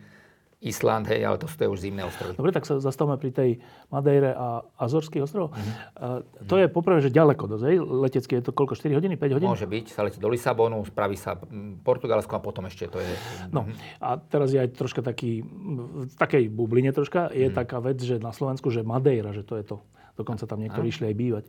[0.62, 2.38] Island, hej, ale to sú už zimné ostrovy.
[2.38, 3.50] Dobre, tak sa zastavme pri tej
[3.90, 5.58] Madeire a Azorských ostrovoch.
[5.98, 7.78] Uh, to je poprvé, že ďaleko dosť, hej?
[7.82, 8.78] Letecky je to koľko?
[8.78, 9.50] 4 hodiny, 5 hodín?
[9.50, 13.10] Môže byť, sa letí do Lisabonu, spraví sa mm, Portugalsko a potom ešte to je...
[13.50, 13.66] No
[13.98, 18.30] a teraz je aj troška taký, v takej bubline troška, je taká vec, že na
[18.30, 19.82] Slovensku, že Madeira, že to je to.
[20.14, 21.46] Dokonca tam niektorí išli aj bývať.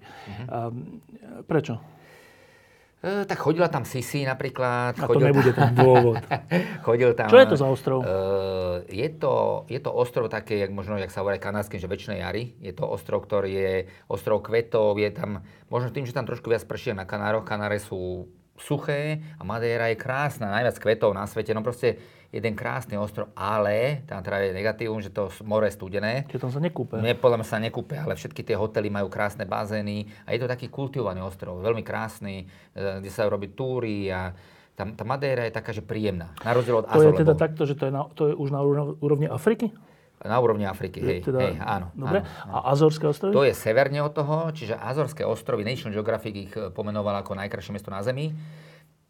[0.48, 1.04] Um,
[1.44, 1.84] prečo?
[3.02, 4.94] E, tak chodila tam Sisi napríklad.
[4.94, 6.22] A to nebude ten dôvod.
[6.86, 7.26] Chodil tam...
[7.26, 7.98] Čo je to za ostrov?
[8.06, 8.06] E,
[8.94, 12.54] je, to, je to ostrov také, jak možno, jak sa hovorí kanadským, že väčšnej jary.
[12.62, 13.74] Je to ostrov, ktorý je
[14.06, 17.42] ostrov kvetov, je tam, možno tým, že tam trošku viac prší na Kanároch.
[17.42, 21.50] Kanáre sú suché a Madeira je krásna, najviac kvetov na svete.
[21.50, 21.98] No proste
[22.32, 26.24] jeden krásny ostrov, ale tam teda je negatívum, že to more je studené.
[26.32, 26.96] Čiže tam sa nekúpe.
[27.04, 30.48] Nie, podľa mňa sa nekúpe, ale všetky tie hotely majú krásne bazény a je to
[30.48, 34.32] taký kultivovaný ostrov, veľmi krásny, e, kde sa robí túry a
[34.72, 36.32] tam, tá Madeira je taká, že príjemná.
[36.40, 38.34] Na rozdiel od To je Azor, teda lebo takto, že to je, na, to je
[38.34, 39.68] už na úrov- úrovni Afriky?
[40.22, 41.90] na úrovni Afriky, hej, teda, hej, áno.
[41.98, 42.22] Dobre.
[42.22, 42.52] áno, áno.
[42.62, 43.34] A Azorské ostrovy?
[43.34, 47.74] To je severne od toho, čiže Azorské ostrovy, National Geographic ich e, pomenoval ako najkrajšie
[47.74, 48.30] miesto na Zemi.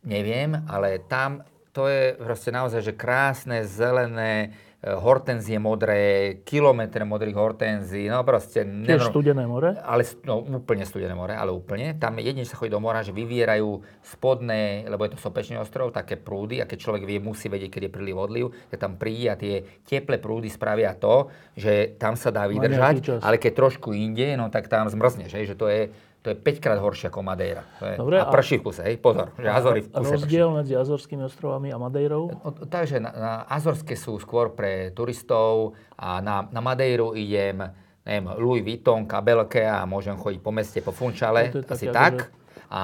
[0.09, 4.53] Neviem, ale tam to je proste naozaj, že krásne, zelené,
[4.85, 8.61] e, hortenzie modré, kilometre modrých hortenzií, no proste...
[8.61, 9.81] Tiež nenorm- studené more?
[9.81, 11.97] ale no, úplne studené more, ale úplne.
[11.97, 16.21] Tam jedine sa chodí do mora, že vyvierajú spodné, lebo je to sopečný ostrov, také
[16.21, 19.41] prúdy a keď človek vie, musí vedieť, keď je príliv odliv, tak tam príde a
[19.41, 24.53] tie teplé prúdy spravia to, že tam sa dá vydržať, ale keď trošku inde, no
[24.53, 25.89] tak tam zmrzneš, že to je,
[26.23, 27.67] to je 5 krát horšie ako Madeira.
[27.77, 30.13] To je, Dobre, a prší v kuse, hej, pozor, že Azory v kuse prší.
[30.23, 32.31] Rozdiel medzi Azorskými ostrovami a Madeirou?
[32.63, 37.59] Takže na, na Azorské sú skôr pre turistov a na, na Madeiru idem,
[38.01, 42.13] neviem, Louis Vuitton, kabelke a môžem chodiť po meste, po Funčale, No asi také tak.
[42.17, 42.31] akože-
[42.69, 42.81] A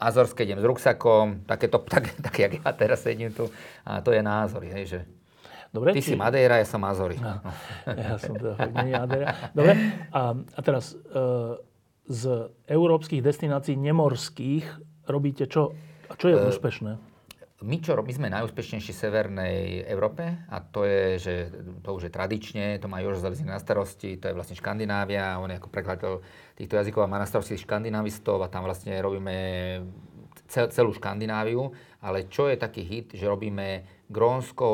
[0.00, 3.50] Azorské idem s ruksakom, takéto, tak, tak, jak ja teraz sedím tu.
[3.82, 5.00] A to je na Azory, hej, že
[5.68, 5.90] Dobre?
[5.90, 7.18] ty si či- Madeira, ja som Azory.
[7.18, 7.42] No.
[8.00, 9.34] Ja som teda Madeira.
[9.50, 9.74] Dobre,
[10.08, 11.69] a, a teraz e,
[12.10, 14.66] z európskych destinácií nemorských
[15.06, 15.70] robíte čo?
[16.10, 16.92] A čo je E, úspešné?
[17.60, 21.34] My, čo, my sme najúspešnejší v Severnej Európe a to je, že
[21.84, 25.52] to už je tradične, to má Jož Zaliznik na starosti, to je vlastne Škandinávia, on
[25.52, 26.12] je ako prekladateľ
[26.56, 29.36] týchto jazykov a má na starosti škandinavistov a tam vlastne robíme
[30.48, 31.70] cel, celú Škandináviu,
[32.00, 34.66] ale čo je taký hit, že robíme Grónsko,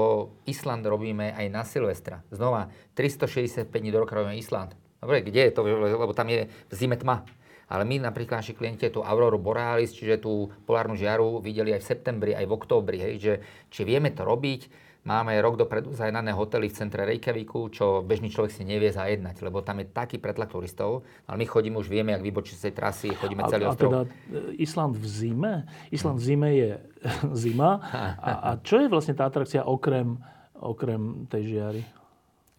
[0.48, 2.22] Island robíme aj na Silvestra.
[2.30, 4.85] Znova, 365 dní do roka robíme Island.
[5.06, 7.22] Dobre, kde je to, lebo tam je v zime tma.
[7.70, 11.88] Ale my napríklad naši klienti tú Auroru Borealis, čiže tú polárnu žiaru, videli aj v
[11.94, 12.98] septembri, aj v októbri.
[12.98, 13.34] Hej, že,
[13.70, 18.50] či vieme to robiť, Máme rok dopredu zajnané hotely v centre Reykjaviku, čo bežný človek
[18.50, 21.06] si nevie zajednať, lebo tam je taký pretlak turistov.
[21.30, 23.90] Ale my chodíme, už vieme, jak vybočiť z tej trasy, chodíme a, celý a ostrov.
[23.94, 24.02] teda
[24.34, 25.54] e, Island v zime?
[25.94, 26.70] Island v zime je
[27.46, 27.78] zima.
[28.26, 30.18] A, a čo je vlastne tá atrakcia okrem,
[30.58, 31.86] okrem tej žiary?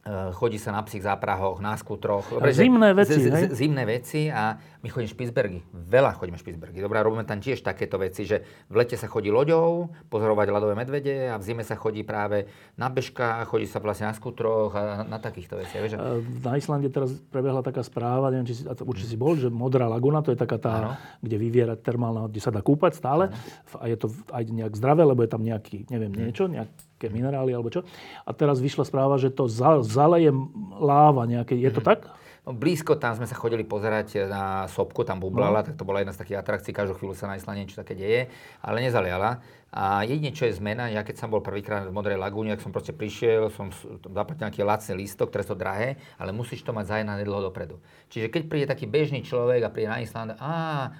[0.07, 2.31] Eh, chodí sa na psích záprahoch, na skútroch.
[2.31, 5.59] Dobre, zimné veci, z, z, Zimné veci a my chodíme Špicbergy.
[5.75, 6.79] Veľa chodíme Špicbergy.
[6.79, 8.39] Dobre, robíme tam tiež takéto veci, že
[8.71, 12.47] v lete sa chodí loďou, pozorovať ľadové medvede a v zime sa chodí práve
[12.79, 15.81] na bežkách, chodí sa vlastne na skútroch a na, na takýchto veciach.
[15.83, 15.93] Vieš?
[16.39, 20.23] Na Islande teraz prebehla taká správa, neviem, či si, určite si bol, že Modrá laguna,
[20.23, 20.91] to je taká tá, ano.
[21.19, 23.27] kde vyviera termálna, kde sa dá kúpať stále.
[23.27, 23.83] Ano.
[23.83, 26.19] A je to aj nejak zdravé, lebo je tam nejaký, neviem, hm.
[26.23, 27.85] niečo, nejak, nejaké minerály alebo čo.
[28.25, 29.45] A teraz vyšla správa, že to
[29.85, 30.33] zaleje
[30.81, 31.53] láva nejaké.
[31.53, 31.87] Je to mm.
[31.93, 32.09] tak?
[32.47, 35.65] No, blízko tam sme sa chodili pozerať na sopku, tam bublala, no.
[35.67, 38.31] tak to bola jedna z takých atrakcií, každú chvíľu sa na Islande niečo také deje,
[38.63, 39.43] ale nezaliala.
[39.67, 42.71] A jedine, čo je zmena, ja keď som bol prvýkrát v Modrej lagúne, ak som
[42.71, 43.67] proste prišiel, som
[43.99, 47.75] zaplatil nejaký lacný lístok, ktoré sú drahé, ale musíš to mať zajednané dlho dopredu.
[48.07, 50.51] Čiže keď príde taký bežný človek a príde na Island, a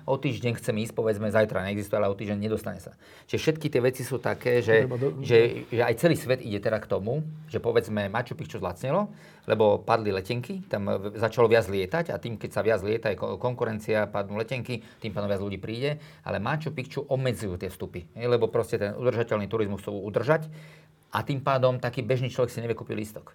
[0.03, 2.91] o týždeň chcem ísť, povedzme, zajtra neexistuje, ale o týždeň nedostane sa.
[3.31, 4.83] Čiže všetky tie veci sú také, že,
[5.23, 9.07] že, že aj celý svet ide teda k tomu, že povedzme Machu Picchu zlacnilo,
[9.47, 14.11] lebo padli letenky, tam začalo viac lietať a tým, keď sa viac lieta, je konkurencia,
[14.11, 18.75] padnú letenky, tým pádom viac ľudí príde, ale Machu Picchu obmedzujú tie vstupy, lebo proste
[18.75, 20.51] ten udržateľný turizmus chcú udržať
[21.15, 23.31] a tým pádom taký bežný človek si nevie kúpiť lístok.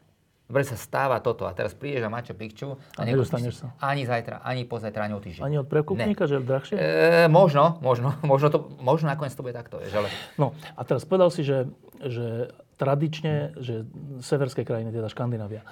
[0.52, 3.72] Dobre sa stáva toto a teraz prídeš na Machu Picchu a, a nedostaneš sa.
[3.80, 5.42] Ani zajtra, ani pozajtra, ani o týždeň.
[5.48, 6.74] Ani od prekupníka, že je drahšie?
[6.76, 9.80] E, možno, možno, možno, to, možno nakoniec to bude takto.
[9.80, 10.08] Vieš, ale...
[10.36, 11.72] No a teraz povedal si, že,
[12.04, 13.88] že tradične, že
[14.20, 15.64] severské krajiny, teda Škandinávia,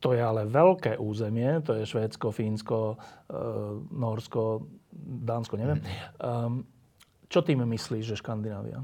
[0.00, 2.96] to je ale veľké územie, to je Švédsko, Fínsko,
[3.28, 3.36] e,
[3.92, 4.64] Norsko,
[4.98, 5.80] Dánsko, neviem.
[6.18, 6.66] Um,
[7.30, 8.82] čo tým myslíš, že Škandinávia?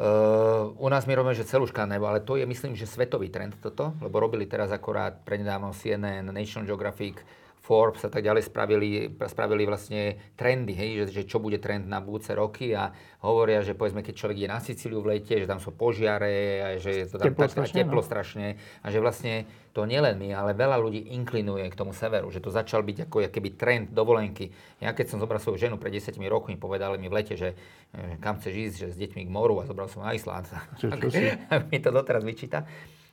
[0.00, 3.58] Uh, u nás my robíme, že celú Škandináviu, ale to je myslím, že svetový trend
[3.60, 7.20] toto, lebo robili teraz akorát prednedávno CNN, National Geographic,
[7.60, 12.00] Forbes a tak ďalej spravili, spravili vlastne trendy, hej, že, že čo bude trend na
[12.00, 12.88] budúce roky a
[13.20, 16.66] hovoria, že povedzme, keď človek je na Sicíliu v lete, že tam sú požiare a
[16.80, 18.06] že je to tam teplo, tak, strašne, teplo no.
[18.08, 18.46] strašne
[18.80, 19.44] a že vlastne
[19.76, 23.28] to nielen my, ale veľa ľudí inklinuje k tomu severu, že to začal byť ako
[23.28, 24.50] keby trend dovolenky.
[24.80, 27.54] Ja keď som zobral svoju ženu pred 10 rokmi, povedali mi v lete, že,
[27.92, 30.48] že kam chceš ísť, že s deťmi k moru a zobral som na Island.
[30.80, 31.28] Čo, čo si?
[31.70, 32.64] mi to doteraz vyčíta.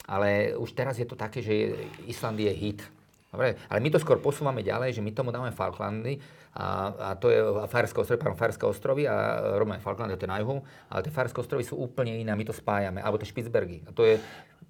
[0.08, 1.76] Ale už teraz je to také, že
[2.08, 2.80] Island je hit
[3.28, 6.16] Dobre, ale my to skôr posúvame ďalej, že my tomu dáme Falklandy
[6.56, 9.16] a, a to je Fajerské ostrovy, pardon, Fajerské ostrovy a
[9.60, 12.56] robíme Falklandy, to je na juhu, ale tie Fajerské ostrovy sú úplne iné my to
[12.56, 13.84] spájame, alebo tie Špicbergy.
[13.84, 14.16] A to je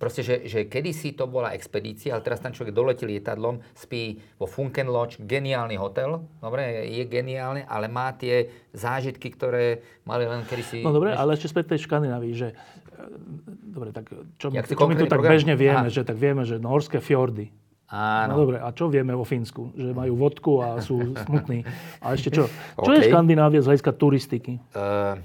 [0.01, 4.49] proste, že, že kedysi to bola expedícia, ale teraz tam človek doletí lietadlom, spí vo
[4.49, 10.81] Funken Lodge, geniálny hotel, dobre, je geniálny, ale má tie zážitky, ktoré mali len kedysi...
[10.81, 12.57] No dobre, ale ešte späť tej Škandinávii, že
[13.69, 14.09] dobre, tak
[14.41, 15.93] čo, my, čo my tu tak bežne vieme, Aha.
[15.93, 17.53] že tak vieme, že norské fjordy,
[17.88, 18.36] Áno.
[18.36, 19.71] No dobre, a čo vieme o Fínsku?
[19.71, 21.63] Že majú vodku a sú smutní.
[22.04, 22.52] A ešte čo?
[22.76, 23.00] Čo okay.
[23.00, 24.60] je Škandinávia z hľadiska turistiky?
[24.76, 25.15] Uh,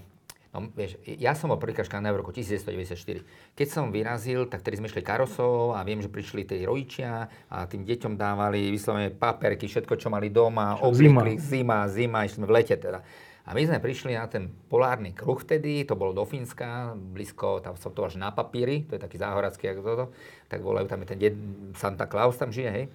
[0.55, 3.59] no, vieš, ja som bol prvýkrát Škandinávia v roku 1994.
[3.59, 7.67] Keď som vyrazil, tak tedy sme išli karosou a viem, že prišli tí rodičia a
[7.67, 12.55] tým deťom dávali vyslovene paperky, všetko, čo mali doma, oblíkli, zima, zima, išli sme v
[12.63, 13.03] lete teda.
[13.43, 17.75] A my sme prišli na ten polárny kruh vtedy, to bolo do Fínska, blízko, tam
[17.75, 20.05] som to až na papíri, to je taký záhoracký, ako toto,
[20.47, 21.35] tak volajú, tam je ten ded,
[21.75, 22.87] Santa Claus tam žije, hej.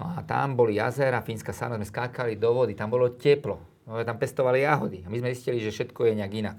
[0.00, 4.00] No a tam boli jazera, fínska sána, sme skákali do vody, tam bolo teplo, no,
[4.00, 6.58] tam pestovali jahody a my sme zistili, že všetko je nejak inak.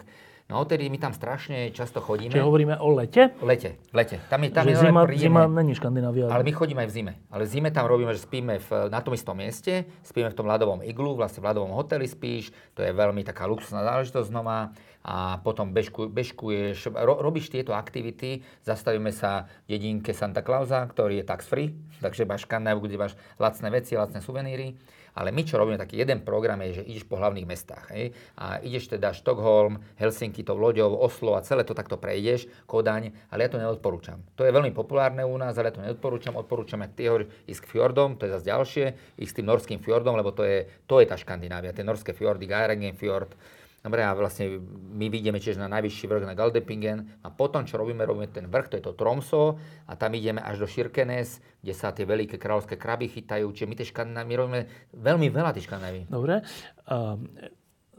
[0.52, 2.36] No odtedy my tam strašne často chodíme.
[2.36, 3.32] Čiže hovoríme o lete?
[3.40, 4.20] Lete, lete.
[4.28, 6.28] Tam je, tam je zima, zima není Škandinávia.
[6.28, 7.14] Ale my chodíme aj v zime.
[7.32, 10.52] Ale v zime tam robíme, že spíme v, na tom istom mieste, spíme v tom
[10.52, 15.40] ľadovom iglu, vlastne v ľadovom hoteli spíš, to je veľmi taká luxusná záležitosť znova a
[15.40, 21.26] potom bežku, bežkuješ, ro, robíš tieto aktivity, zastavíme sa v dedinke Santa Clausa, ktorý je
[21.26, 24.76] tax free, takže máš Škandináviu, kde máš lacné veci, lacné suveníry
[25.16, 27.92] ale my, čo robíme, taký jeden program je, že ideš po hlavných mestách.
[27.92, 28.16] Hej?
[28.40, 33.48] A ideš teda Štokholm, Helsinki, to loďou, Oslo a celé to takto prejdeš, Kodaň, ale
[33.48, 34.24] ja to neodporúčam.
[34.40, 36.40] To je veľmi populárne u nás, ale ja to neodporúčam.
[36.40, 38.86] Odporúčam, ak ty hovoríš, ísť k fjordom, to je zase ďalšie,
[39.20, 42.48] ísť s tým norským fjordom, lebo to je, to je tá Škandinávia, tie norské fjordy,
[42.48, 43.36] Geiringen fjord,
[43.82, 44.62] Dobre, a vlastne
[44.94, 48.70] my vidíme tiež na najvyšší vrch na Galdepingen a potom, čo robíme, robíme ten vrch,
[48.70, 49.58] to je to Tromso
[49.90, 53.76] a tam ideme až do Širkenes, kde sa tie veľké kráľovské kraby chytajú, čiže my
[53.82, 54.62] tie škandinávy, robíme
[54.94, 56.06] veľmi veľa tých škandinávy.
[56.14, 56.46] Dobre,
[56.86, 57.26] um,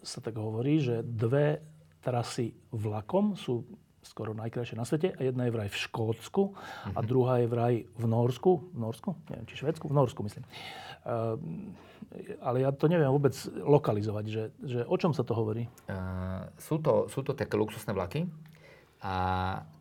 [0.06, 1.58] sa tak hovorí, že dve
[1.98, 3.66] trasy vlakom sú
[4.02, 6.52] skoro najkrajšie na svete a jedna je vraj v Škótsku
[6.92, 7.06] a mhm.
[7.06, 10.44] druhá je vraj v Norsku, v Norsku, neviem, či Švedsku, v Norsku myslím.
[11.02, 11.74] Um,
[12.44, 15.66] ale ja to neviem vôbec lokalizovať, že, že o čom sa to hovorí?
[15.88, 18.28] Uh, sú, to, sú to také luxusné vlaky
[19.02, 19.14] A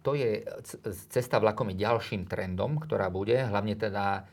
[0.02, 0.42] to je,
[1.14, 4.26] cesta vlakom je ďalším trendom, ktorá bude, hlavne teda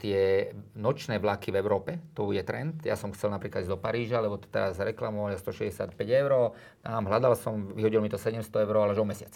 [0.00, 0.48] tie
[0.80, 2.80] nočné vlaky v Európe, to je trend.
[2.88, 7.36] Ja som chcel napríklad ísť do Paríža, lebo to teraz reklamovali 165 eur, tam hľadal
[7.36, 9.34] som, vyhodil mi to 700 eur, ale že o mesiac.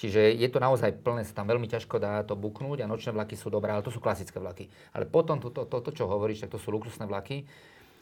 [0.00, 3.36] Čiže je to naozaj plné, sa tam veľmi ťažko dá to buknúť a nočné vlaky
[3.36, 4.72] sú dobré, ale to sú klasické vlaky.
[4.96, 7.44] Ale potom toto, to, to, čo hovoríš, tak to sú luxusné vlaky.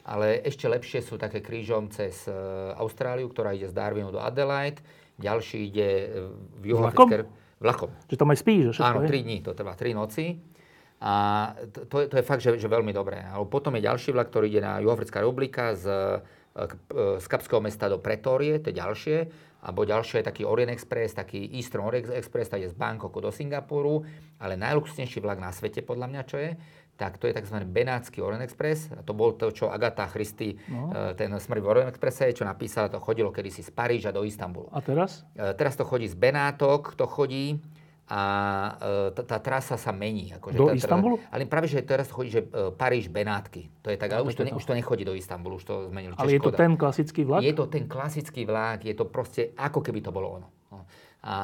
[0.06, 2.34] Ale ešte lepšie sú také krížom cez e,
[2.74, 4.82] Austráliu, ktorá ide z Darwinu do Adelaide,
[5.18, 6.06] ďalší ide e,
[6.62, 7.26] v juhoafrické...
[7.62, 7.94] Vlakom?
[8.10, 10.34] Že tam aj spíš, že Áno, 3 dní, to trvá 3 noci.
[11.03, 11.14] A
[11.74, 13.26] to, to, je, fakt, že, že veľmi dobré.
[13.26, 15.86] Ale potom je ďalší vlak, ktorý ide na Juhoafrická republika z,
[16.55, 19.18] e, z Kapského mesta do Pretórie, to je ďalšie.
[19.66, 23.34] Alebo ďalšie je taký Orient Express, taký Eastern Orient Express, to je z Bangkoku do
[23.34, 24.07] Singapuru.
[24.38, 26.55] Ale najluxusnejší vlak na svete, podľa mňa, čo je,
[26.94, 27.66] tak to je tzv.
[27.66, 28.94] Benátsky Orient Express.
[28.94, 30.94] A to bol to, čo Agatha Christie, no.
[30.94, 34.70] E, ten smrť v Orient Expresse, čo napísala, to chodilo kedysi z Paríža do Istanbulu.
[34.70, 35.26] A teraz?
[35.34, 37.59] E, teraz to chodí z Benátok, to chodí
[38.11, 38.20] a
[38.82, 40.34] e, tá, tá trasa sa mení.
[40.36, 41.16] Akože do tá, Istanbulu?
[41.30, 42.42] Ale práve, že teraz chodí, že
[42.74, 43.70] Paríž, Benátky.
[43.80, 46.12] To je tak, ale už to, ne, už to nechodí do Istanbulu, už to zmenili.
[46.18, 47.40] Ale je to ten klasický vlak?
[47.46, 50.48] Je to ten klasický vlak, je to proste ako keby to bolo ono.
[50.74, 50.84] No.
[51.22, 51.34] A,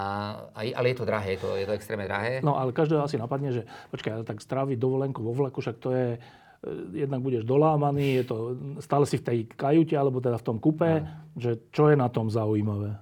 [0.58, 2.42] ale je to drahé, je to, je to extrémne drahé.
[2.42, 3.62] No ale každého asi napadne, že
[3.94, 8.36] počkaj, tak stráviť dovolenku vo vlaku, však to je, e, jednak budeš dolámaný, je to,
[8.82, 11.06] stále si v tej kajute, alebo teda v tom kupe, no.
[11.38, 12.98] že čo je na tom zaujímavé?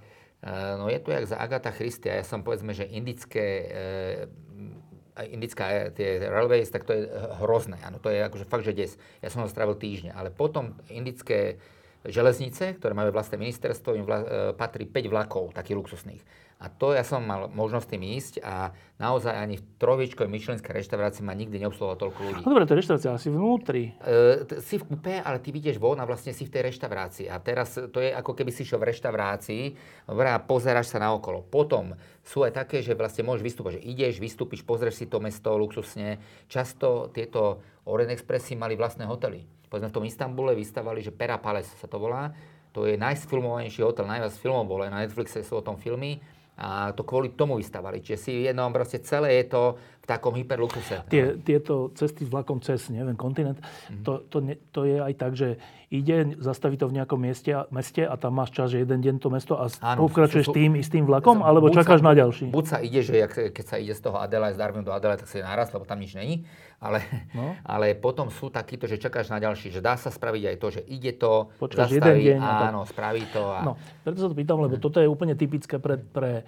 [0.46, 2.14] Uh, no je to jak za Agatha Christie.
[2.14, 7.10] Ja som povedzme, že indické, uh, indická tie railways, tak to je
[7.42, 7.82] hrozné.
[7.82, 8.94] Ano, to je akože fakt, že des.
[9.18, 10.14] Ja som ho strávil týždne.
[10.14, 11.58] Ale potom indické
[12.06, 16.22] železnice, ktoré majú vlastné ministerstvo, im vla, patrí 5 vlakov, takých luxusných.
[16.56, 21.20] A to ja som mal možnosť tým ísť a naozaj ani v trovičkovej myšlenskej reštaurácii
[21.20, 22.40] ma nikdy neobsluhovalo toľko ľudí.
[22.48, 23.92] No dobre, to je reštaurácia asi vnútri.
[24.00, 27.28] E, t- si v kupe, ale ty vidieš von a vlastne si v tej reštaurácii.
[27.28, 29.62] A teraz to je ako keby si šiel v reštaurácii
[30.08, 31.44] a pozeráš sa na okolo.
[31.44, 31.92] Potom
[32.24, 36.16] sú aj také, že vlastne môžeš vystúpať, že ideš, vystúpiš, pozrieš si to mesto luxusne.
[36.48, 39.44] Často tieto Orient Expressy mali vlastné hotely.
[39.68, 42.32] Povedzme v tom Istambule vystavali, že Pera Palace sa to volá.
[42.72, 46.20] To je najsfilmovanejší hotel, najviac filmov bolo, na Netflixe sú o tom filmy
[46.56, 48.00] a to kvôli tomu vystavali.
[48.00, 49.62] Čiže si jednom proste celé je to
[50.06, 51.02] takom hyperluxuse.
[51.10, 54.02] Tie, tieto cesty s vlakom cez, neviem, kontinent, mm-hmm.
[54.06, 55.58] to, to, ne, to je aj tak, že
[55.90, 59.28] ide, zastaví to v nejakom mieste, meste a tam máš čas, že jeden deň to
[59.30, 62.50] mesto a Áno, pokračuješ sú, tým istým vlakom, alebo čakáš sa, na ďalší?
[62.50, 65.22] Buď sa ide, že jak, keď sa ide z toho Adelaide, z Darwinu do Adelaide,
[65.22, 66.42] tak sa je naraz, lebo tam nič není.
[66.76, 67.00] Ale,
[67.32, 67.54] no.
[67.72, 70.82] ale potom sú takíto, že čakáš na ďalší, že dá sa spraviť aj to, že
[70.90, 72.90] ide to, Počkáš zastaví, jeden deň, áno, tak...
[72.90, 73.42] spraví to.
[73.46, 73.58] A...
[73.62, 76.44] No, preto sa to pýtam, lebo toto je úplne typické pre, pre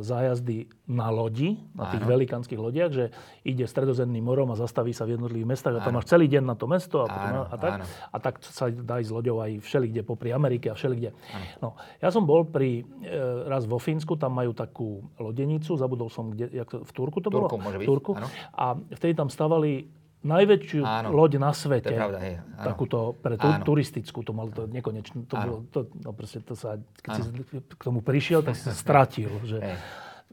[0.00, 2.12] zájazdy na lodi, na tých Áno.
[2.14, 3.04] velikánskych lodiach, že
[3.42, 6.56] ide stredozemným morom a zastaví sa v jednotlivých mestách a tam máš celý deň na
[6.56, 7.72] to mesto a, potom, a, tak.
[7.84, 11.12] A tak sa dá ísť loďou aj všelikde popri Amerike a všelikde.
[11.60, 16.32] No, ja som bol pri, e, raz vo Fínsku, tam majú takú lodenicu, zabudol som,
[16.32, 17.50] kde, jak, v Turku to bolo?
[17.50, 17.86] Turku, môže byť.
[17.86, 18.12] Turku.
[18.54, 21.90] A vtedy tam stavali najväčšiu áno, loď na svete.
[21.90, 22.34] To je pravda, hej.
[22.42, 22.66] Áno.
[22.74, 25.30] Takúto pre tu, turistickú, to malo to nekonečné.
[25.30, 27.22] To bolo, to, no proste to sa, keď áno.
[27.22, 27.30] si
[27.62, 29.30] k tomu prišiel, tak si sa stratil.
[29.46, 29.58] Že,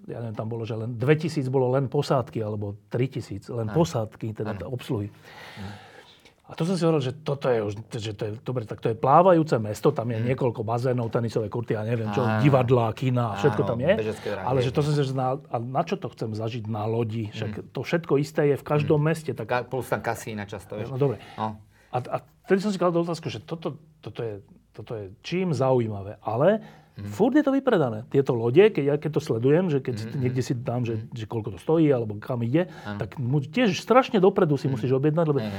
[0.10, 3.78] ja neviem, tam bolo, že len 2000 bolo len posádky, alebo 3000, len áno.
[3.78, 4.74] posádky, teda áno.
[4.74, 5.14] obsluhy.
[5.62, 5.72] Áno.
[6.46, 8.94] A to som si hovoril, že toto je už, že to je, dobre, tak to
[8.94, 10.26] je plávajúce mesto, tam je mm.
[10.30, 12.38] niekoľko bazénov, tenisové kurty, ja neviem čo, Áno.
[12.38, 14.14] divadlá, kina, všetko tam je.
[14.46, 17.34] Ale že to som si že na, a na čo to chcem zažiť na lodi?
[17.34, 17.66] Však mm.
[17.74, 19.08] to všetko isté je v každom mm.
[19.10, 19.32] meste.
[19.34, 19.46] Tak...
[19.50, 20.94] Ka, plus tam kasína často, vieš.
[20.94, 21.18] No dobre.
[21.34, 21.58] No.
[21.90, 26.22] A, a vtedy som si kladol otázku, že toto, toto, je, toto je čím zaujímavé.
[26.22, 26.62] Ale
[26.96, 27.12] Mm.
[27.12, 28.08] Furt je to vypredané.
[28.08, 30.16] Tieto lode, keď ja keď to sledujem, že keď mm.
[30.16, 31.12] niekde si dám, že, mm.
[31.12, 33.00] že koľko to stojí, alebo kam ide, mm.
[33.04, 34.80] tak mu tiež strašne dopredu si mm.
[34.80, 35.52] musíš objednať, lebo mm.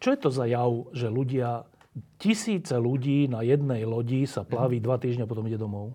[0.00, 1.68] Čo je to za jav, že ľudia,
[2.16, 4.84] tisíce ľudí na jednej lodi sa plaví mm.
[4.88, 5.92] dva týždňa a potom ide domov?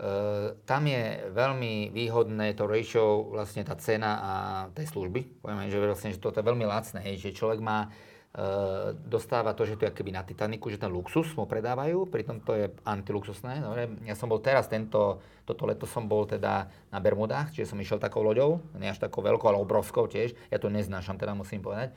[0.00, 4.32] Uh, tam je veľmi výhodné to ratio, vlastne tá cena a
[4.72, 5.44] tej služby.
[5.44, 9.68] Povieme, že vlastne, že toto je veľmi lacné, hej, že človek má, uh, dostáva to,
[9.68, 13.60] že to je keby na Titaniku, že ten luxus mu predávajú, pritom to je antiluxusné.
[13.60, 13.92] Dobre?
[14.08, 17.98] Ja som bol teraz tento, toto leto som bol teda na Bermudách, čiže som išiel
[18.00, 20.32] takou loďou, nie až takou veľkou, ale obrovskou tiež.
[20.48, 21.92] Ja to neznášam, teda musím povedať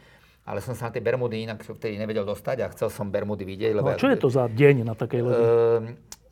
[0.46, 3.78] ale som sa na tie Bermudy inak vtedy nevedel dostať a chcel som Bermudy vidieť.
[3.78, 5.38] Lebo no a čo je to za deň na takej lodi?
[5.38, 5.80] Uh,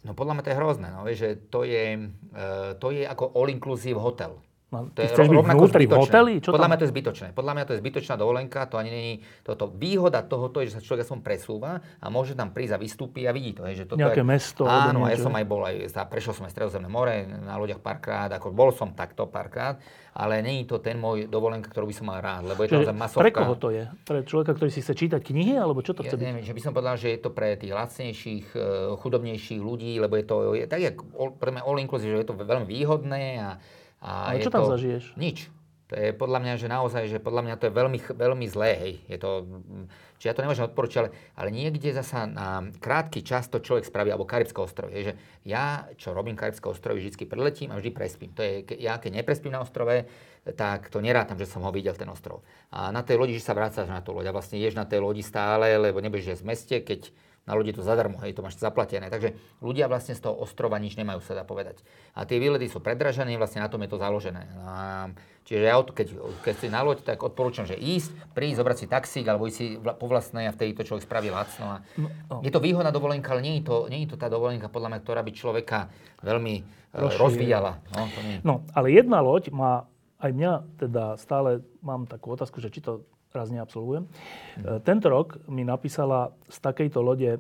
[0.02, 4.02] no podľa mňa to je hrozné, no, že to je, uh, to je ako all-inclusive
[4.02, 4.42] hotel.
[4.70, 6.34] No, To ty je chceš byť vnútri v hoteli?
[6.38, 6.70] Čo Podľa tam?
[6.70, 7.28] mňa to je zbytočné.
[7.34, 9.66] Podľa mňa to je zbytočná dovolenka, to ani není toto.
[9.68, 13.34] Výhoda tohoto je, že sa človek aspoň presúva a môže tam prísť a vystúpi a
[13.34, 13.66] vidí to.
[13.66, 16.46] Hej, že toto Nejaké je, mesto Áno, ja som aj bol, aj, za- prešiel som
[16.46, 20.96] aj Stredozemné more na loďach párkrát, ako bol som takto párkrát, ale není to ten
[20.96, 23.24] môj dovolenka, ktorú by som mal rád, lebo je Čiže naozaj masovka.
[23.24, 23.84] pre koho to je?
[24.04, 26.22] Pre človeka, ktorý si chce čítať knihy, alebo čo to Ja chce byť?
[26.24, 28.62] neviem, že by som povedal, že je to pre tých lacnejších, eh,
[28.94, 32.28] chudobnejších ľudí, lebo je to je, tak jak all- pre mňa all inclusive, že je
[32.28, 33.50] to veľmi výhodné a,
[34.00, 35.16] a Ale čo tam to, zažiješ?
[35.20, 35.52] Nič.
[35.90, 38.94] To je podľa mňa, že naozaj, že podľa mňa to je veľmi, veľmi zlé, hej.
[39.10, 39.50] Je to,
[40.22, 44.14] čiže ja to nemôžem odporučiť, ale, ale niekde zasa na krátky čas to človek spraví,
[44.14, 45.02] alebo Karibské ostrovy.
[45.02, 45.14] Hej, že
[45.50, 48.30] ja, čo robím Karibské ostrovy, vždy preletím a vždy prespím.
[48.38, 50.06] To je, ja keď neprespím na ostrove,
[50.46, 52.46] tak to nerátam, že som ho videl, ten ostrov.
[52.70, 55.02] A na tej lodi, že sa vrácaš na tú loď a vlastne ješ na tej
[55.02, 57.10] lodi stále, lebo nebudeš v meste, keď
[57.50, 59.10] na lodi je to zadarmo, hej, to máš zaplatené.
[59.10, 61.82] Takže ľudia vlastne z toho ostrova nič nemajú, sa dá povedať.
[62.14, 64.46] A tie výlety sú predražené, vlastne na tom je to založené.
[64.70, 65.10] A,
[65.50, 66.14] čiže ja, od- keď,
[66.46, 69.66] keď si na loď, tak odporúčam, že ísť, prísť, zobrať si taxík, alebo ísť si
[69.82, 71.66] vla- po vlastnej a vtedy to človek spraví lacno.
[71.66, 72.46] A no.
[72.46, 75.00] Je to výhodná dovolenka, ale nie je to, nie je to tá dovolenka, podľa mňa,
[75.02, 75.90] ktorá by človeka
[76.22, 77.18] veľmi e, Rozšírila.
[77.18, 77.72] rozvíjala.
[77.98, 78.38] No, to nie.
[78.46, 79.90] No, ale jedna loď má,
[80.22, 83.02] aj mňa teda stále mám takú otázku, že či to
[83.34, 84.04] raz neabsolvujem.
[84.06, 84.10] E,
[84.82, 87.40] Tento rok mi napísala z takejto lode e,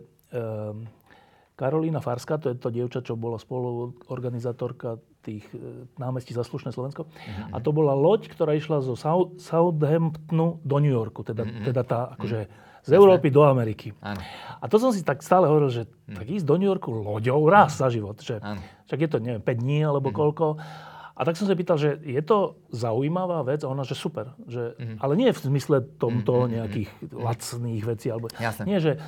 [1.59, 7.11] Karolína Farská, to je to dievča, čo bola spoluorganizátorka tých e, námestí za slušné Slovensko.
[7.51, 8.95] A to bola loď, ktorá išla zo
[9.35, 13.91] Southamptonu do New Yorku, teda, teda tá akože z Európy do Ameriky.
[13.99, 14.23] Áno.
[14.59, 17.75] A to som si tak stále hovoril, že tak ísť do New Yorku loďou raz
[17.75, 18.15] za život.
[18.23, 18.61] Že, Áno.
[18.87, 20.55] však je to, neviem, 5 dní alebo koľko.
[21.19, 23.67] A tak som sa pýtal, že je to zaujímavá vec?
[23.67, 24.39] A ona, že super.
[24.47, 28.07] Že, Ale nie v zmysle tomto nejakých lacných vecí.
[28.07, 28.63] Alebo, Jasné.
[28.63, 29.03] nie, že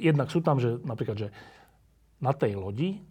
[0.00, 1.28] jednak sú tam, že napríklad, že
[2.24, 3.04] na tej lodi,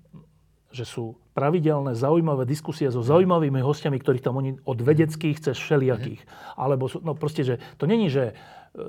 [0.72, 6.24] že sú pravidelné zaujímavé diskusie so zaujímavými hostiami, ktorých tam oni od vedeckých cez všelijakých.
[6.56, 8.84] Alebo sú, no proste, že to není, že e,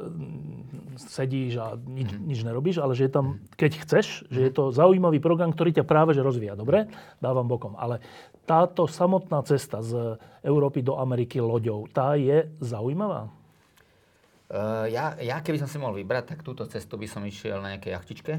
[0.99, 5.19] sedíš a nič, nič nerobíš, ale že je tam, keď chceš, že je to zaujímavý
[5.19, 6.55] program, ktorý ťa práve že rozvíja.
[6.55, 6.87] Dobre?
[7.19, 7.75] Dávam bokom.
[7.75, 7.99] Ale
[8.43, 13.31] táto samotná cesta z Európy do Ameriky loďou, tá je zaujímavá?
[14.53, 17.73] Uh, ja, ja keby som si mohol vybrať, tak túto cestu by som išiel na
[17.73, 18.33] nejakej jachtičke.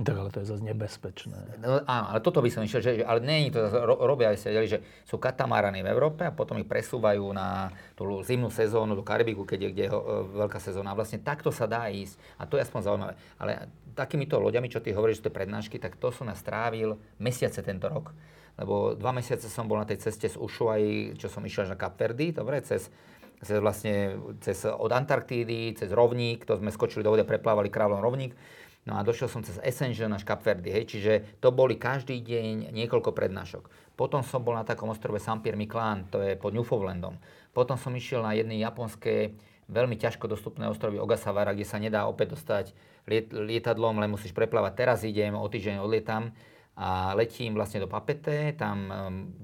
[0.00, 1.60] Tak ale to je zase nebezpečné.
[1.60, 4.50] No, áno, ale toto by som išiel, že, ale nie je to, ro, robia ste
[4.50, 9.04] vedeli, že sú katamarany v Európe a potom ich presúvajú na tú zimnú sezónu do
[9.04, 10.90] Karibiku, keď je, kde ho- e, veľká sezóna.
[10.90, 13.14] A vlastne takto sa dá ísť a to je aspoň zaujímavé.
[13.36, 17.60] Ale takýmito loďami, čo ty hovoríš, že to je prednášky, tak to som nastrávil mesiace
[17.60, 18.16] tento rok.
[18.60, 21.80] Lebo dva mesiace som bol na tej ceste z Ushuaí, čo som išiel až na
[21.80, 22.92] Kapverdy, dobre, cez,
[23.40, 28.36] cez vlastne cez, od Antarktídy, cez rovník, to sme skočili do vody preplávali kráľom rovník.
[28.84, 33.16] No a došiel som cez Ascension až Kapverdy, hej, čiže to boli každý deň niekoľko
[33.16, 33.96] prednášok.
[33.96, 37.16] Potom som bol na takom ostrove Saint-Pierre Miquelon, to je pod Newfoundlandom.
[37.56, 39.36] Potom som išiel na jednej japonské
[39.68, 42.72] veľmi ťažko dostupné ostrovy Ogasawara, kde sa nedá opäť dostať
[43.08, 44.72] liet, lietadlom, len musíš preplávať.
[44.76, 46.32] Teraz idem, o týždeň odlietam
[46.76, 48.90] a letím vlastne do Papete, tam um,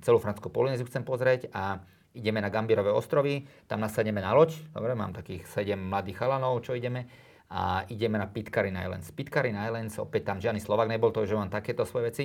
[0.01, 1.83] celú Francúzsku Polynéziu chcem pozrieť a
[2.17, 6.73] ideme na Gambierové ostrovy, tam nasadneme na loď, dobre, mám takých 7 mladých chalanov, čo
[6.73, 7.05] ideme,
[7.53, 9.13] a ideme na Pitcairn Islands.
[9.13, 12.25] Pitcairn Islands, opäť tam žiadny Slovak nebol, to, že mám takéto svoje veci,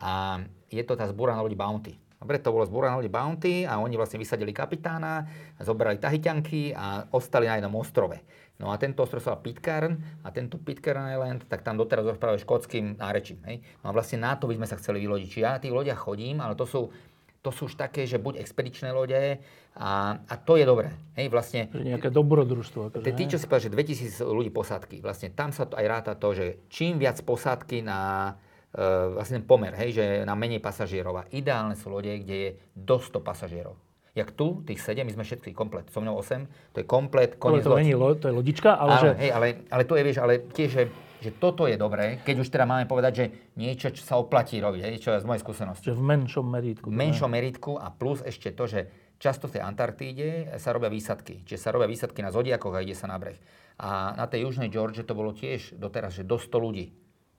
[0.00, 0.40] a
[0.70, 1.94] je to tá zbúraná loď Bounty.
[2.20, 5.24] Dobre, to bolo zbúraná loď Bounty a oni vlastne vysadili kapitána,
[5.56, 8.20] zobrali tahyťanky a ostali na jednom ostrove.
[8.60, 13.00] No a tento ostrov sa Pitcairn a tento Pitcairn Island, tak tam doteraz rozprávajú škótským
[13.00, 13.40] nárečím.
[13.48, 13.64] Hej?
[13.80, 15.28] No a vlastne na to by sme sa chceli vylodiť.
[15.32, 16.92] Čiže ja na tých lodiach chodím, ale to sú,
[17.40, 19.40] to sú už také, že buď expedičné lode
[19.80, 19.90] a,
[20.20, 20.92] a to je dobré.
[21.16, 22.92] Hej, vlastne nejaké dobrodružstvo.
[22.92, 26.12] Akože, Tí, čo si povedal, že 2000 ľudí posádky, vlastne tam sa to aj ráta
[26.12, 28.34] to, že čím viac posádky na
[28.76, 31.16] e, vlastne pomer, hej, že na menej pasažierov.
[31.16, 33.80] A ideálne sú lode, kde je do 100 pasažierov.
[34.20, 35.88] Jak tu, tých 7, my sme všetci komplet.
[35.88, 37.78] So mnou 8, to je komplet, koniec to loď.
[37.80, 39.10] není loď, to je lodička, ale Áno, že...
[39.16, 40.82] hej, ale, ale to je, vieš, ale tiež, že,
[41.18, 43.24] že toto je dobré, keď už teda máme povedať, že
[43.56, 46.86] niečo, čo sa oplatí robiť, hej, čo je z mojej skúsenosti Že v menšom meritku.
[46.86, 48.80] v menšom meritku a plus ešte to, že
[49.16, 51.44] často v tej Antarktíde sa robia výsadky.
[51.44, 53.36] Čiže sa robia výsadky na Zodiakoch a ide sa na breh.
[53.76, 56.88] A na tej južnej George to bolo tiež doteraz, že do 100 ľudí.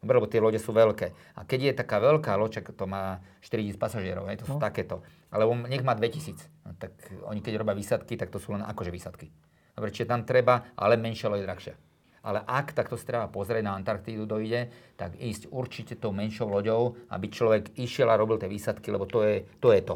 [0.01, 1.13] Lebo tie lode sú veľké.
[1.37, 5.05] A keď je taká veľká loď, to má 4000 pasažierov, hej, to sú takéto.
[5.29, 6.41] Alebo nech má 2000.
[6.65, 6.97] No, tak
[7.29, 9.29] oni keď robia výsadky, tak to sú len akože výsadky.
[9.77, 11.75] Dobre, čiže tam treba, ale menšia loď je drahšia.
[12.25, 16.97] Ale ak takto si treba pozrieť na Antarktídu dojde, tak ísť určite tou menšou loďou,
[17.13, 19.69] aby človek išiel a robil tie výsadky, lebo to je to.
[19.69, 19.95] Je to.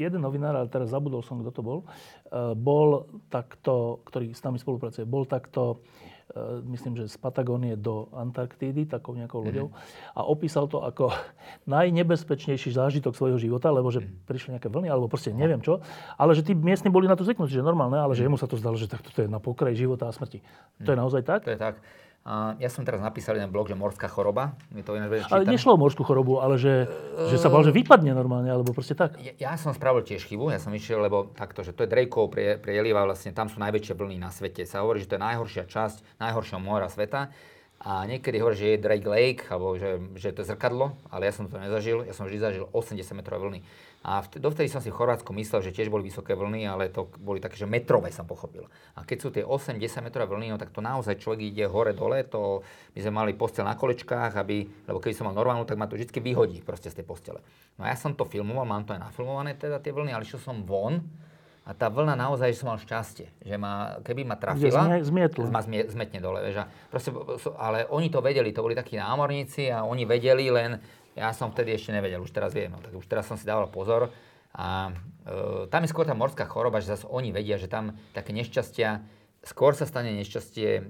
[0.00, 4.56] jeden novinár, ale teraz zabudol som, kto to bol, uh, bol takto, ktorý s nami
[4.56, 6.13] spolupracuje, bol takto uh,
[6.66, 9.68] myslím, že z Patagónie do Antarktídy, takou nejakou loďou.
[9.70, 10.18] Mm-hmm.
[10.18, 11.12] A opísal to ako
[11.74, 14.26] najnebezpečnejší zážitok svojho života, lebo že mm-hmm.
[14.26, 15.84] prišli nejaké vlny, alebo proste neviem čo.
[16.16, 18.18] Ale že tí miestni boli na to zvyknutí, že normálne, ale mm-hmm.
[18.18, 20.40] že jemu sa to zdalo, že takto to je na pokraji života a smrti.
[20.40, 20.84] Mm-hmm.
[20.84, 21.40] To je naozaj tak?
[21.44, 21.76] To je tak.
[22.24, 24.56] A ja som teraz napísal jeden blog, že morská choroba.
[24.72, 27.68] My to ináč Ale nešlo o morskú chorobu, ale že, uh, že sa bol, že
[27.68, 29.20] vypadne normálne, alebo proste tak.
[29.20, 32.32] Ja, ja som spravil tiež chybu, ja som išiel, lebo takto, že to je Drakeov
[32.64, 34.64] prieliva, vlastne tam sú najväčšie vlny na svete.
[34.64, 37.28] Sa hovorí, že to je najhoršia časť najhoršieho mora sveta.
[37.84, 41.32] A niekedy hovorí, že je Drake Lake, alebo že, že to je zrkadlo, ale ja
[41.36, 42.08] som to nezažil.
[42.08, 43.60] Ja som vždy zažil 80 metrové vlny.
[44.04, 47.40] A dovtedy som si v Chorvátsku myslel, že tiež boli vysoké vlny, ale to boli
[47.40, 48.68] také, že metrové som pochopil.
[49.00, 52.60] A keď sú tie 8-10 metrové vlny, no tak to naozaj človek ide hore-dole, to
[52.92, 55.96] my sme mali postel na kolečkách, aby, lebo keď som mal normálnu, tak ma to
[55.96, 57.40] vždy vyhodí proste z tej postele.
[57.80, 60.52] No a ja som to filmoval, mám to aj nafilmované teda tie vlny, ale išiel
[60.52, 61.00] som von
[61.64, 65.48] a tá vlna naozaj, že som mal šťastie, že ma, keby ma trafila, zmietla.
[65.48, 66.44] ma zmie, zmetne dole.
[66.44, 67.08] Vieš, a proste,
[67.56, 70.76] ale oni to vedeli, to boli takí námorníci a oni vedeli len,
[71.14, 73.70] ja som vtedy ešte nevedel, už teraz viem, no, tak už teraz som si dával
[73.70, 74.10] pozor.
[74.54, 74.90] A
[75.26, 79.02] e, tam je skôr tá morská choroba, že zase oni vedia, že tam také nešťastia,
[79.46, 80.82] skôr sa stane nešťastie e,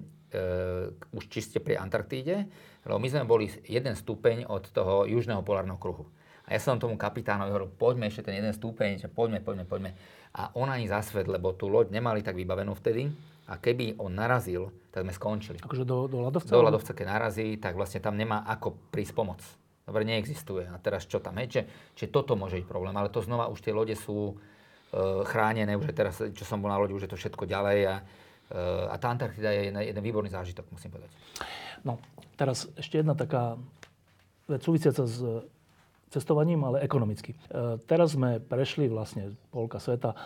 [1.16, 2.48] už čiste pri Antarktíde,
[2.84, 6.08] lebo my sme boli jeden stupeň od toho južného polárneho kruhu.
[6.44, 9.90] A ja som tomu kapitánovi hovoril, poďme ešte ten jeden stupeň, že poďme, poďme, poďme.
[10.36, 13.08] A on ani zasvet, lebo tú loď nemali tak vybavenú vtedy.
[13.48, 15.60] A keby on narazil, tak sme skončili.
[15.60, 16.48] Akože do, do ľadovca?
[16.48, 19.40] Do ľadovca, keď narazí, tak vlastne tam nemá ako prísť pomoc.
[19.84, 20.64] Dobre, neexistuje.
[20.64, 21.64] A teraz čo tam je?
[21.96, 22.96] Čiže, toto môže byť problém.
[22.96, 24.34] Ale to znova už tie lode sú e,
[25.28, 27.78] chránené, už je teraz, čo som bol na lodi, už je to všetko ďalej.
[27.84, 27.94] A,
[28.48, 31.12] e, a tá Antarktida je jeden, jeden výborný zážitok, musím povedať.
[31.84, 32.00] No,
[32.40, 33.60] teraz ešte jedna taká
[34.48, 35.20] vec súvisiaca s
[36.14, 37.34] cestovaním, ale ekonomicky.
[37.34, 40.16] E, teraz sme prešli vlastne polka sveta e,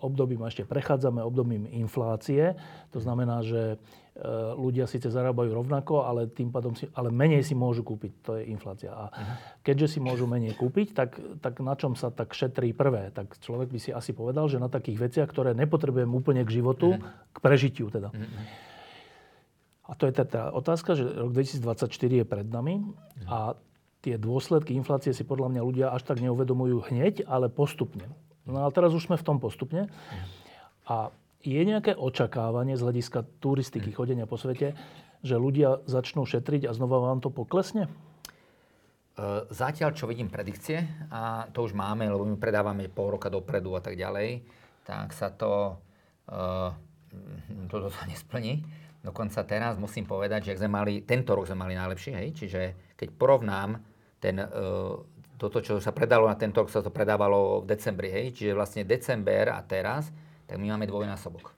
[0.00, 2.56] obdobím, a ešte prechádzame obdobím inflácie.
[2.96, 4.24] To znamená, že e,
[4.56, 8.12] ľudia síce zarábajú rovnako, ale tým pádom si, ale menej si môžu kúpiť.
[8.24, 8.96] To je inflácia.
[8.96, 9.34] A mhm.
[9.60, 13.12] keďže si môžu menej kúpiť, tak, tak na čom sa tak šetrí prvé?
[13.12, 16.96] Tak človek by si asi povedal, že na takých veciach, ktoré nepotrebujem úplne k životu,
[16.96, 17.36] mhm.
[17.36, 18.08] k prežitiu teda.
[18.16, 18.64] Mhm.
[19.86, 22.82] A to je teda otázka, že rok 2024 je pred nami
[23.30, 23.54] a
[24.06, 28.06] tie dôsledky inflácie si podľa mňa ľudia až tak neuvedomujú hneď, ale postupne.
[28.46, 29.90] No ale teraz už sme v tom postupne.
[30.86, 31.10] A
[31.42, 34.78] je nejaké očakávanie z hľadiska turistiky, chodenia po svete,
[35.26, 37.90] že ľudia začnú šetriť a znova vám to poklesne?
[37.90, 37.90] E,
[39.50, 43.82] zatiaľ, čo vidím predikcie, a to už máme, lebo my predávame pol roka dopredu a
[43.82, 44.46] tak ďalej,
[44.86, 45.82] tak sa to,
[46.30, 46.70] uh,
[47.66, 48.62] toto sa nesplní.
[49.02, 52.60] Dokonca teraz musím povedať, že sme mali, tento rok sme mali najlepší, hej, čiže
[52.94, 54.96] keď porovnám ten, uh,
[55.36, 58.32] toto, čo sa predalo na tento rok, sa to predávalo v decembri, hej?
[58.32, 60.08] Čiže vlastne december a teraz,
[60.48, 61.52] tak my máme dvojnásobok.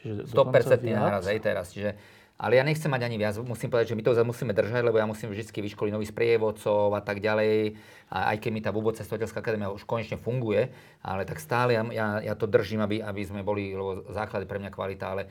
[0.00, 1.72] Čiže 100% náraz, hej, teraz.
[1.72, 1.96] Čiže,
[2.36, 5.08] ale ja nechcem mať ani viac, musím povedať, že my to musíme držať, lebo ja
[5.08, 7.80] musím vždy vyškoliť nových sprievodcov a tak ďalej.
[8.12, 10.68] A aj keď mi tá vôbec cestovateľská akadémia už konečne funguje,
[11.00, 14.60] ale tak stále ja, ja, ja to držím, aby, aby sme boli, lebo základy pre
[14.60, 15.22] mňa kvalita, ale,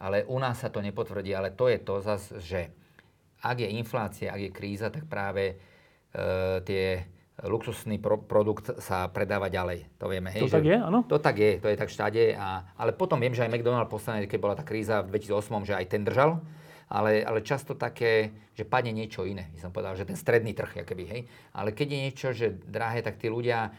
[0.00, 2.60] ale u nás sa to nepotvrdí, ale to je to zase, že
[3.42, 5.71] ak je inflácia, ak je kríza, tak práve E,
[6.68, 7.08] tie
[7.42, 9.98] luxusný pro, produkt sa predáva ďalej.
[9.98, 10.30] To vieme.
[10.30, 11.00] Hej, to že, tak je, áno?
[11.08, 12.36] To tak je, to je tak všade.
[12.36, 15.74] A, ale potom viem, že aj McDonald posledne, keď bola tá kríza v 2008, že
[15.74, 16.38] aj ten držal.
[16.92, 19.48] Ale, ale často také, že padne niečo iné.
[19.56, 21.20] Ja som povedal, že ten stredný trh, keby, hej.
[21.56, 23.72] Ale keď je niečo, že drahé, tak tí ľudia,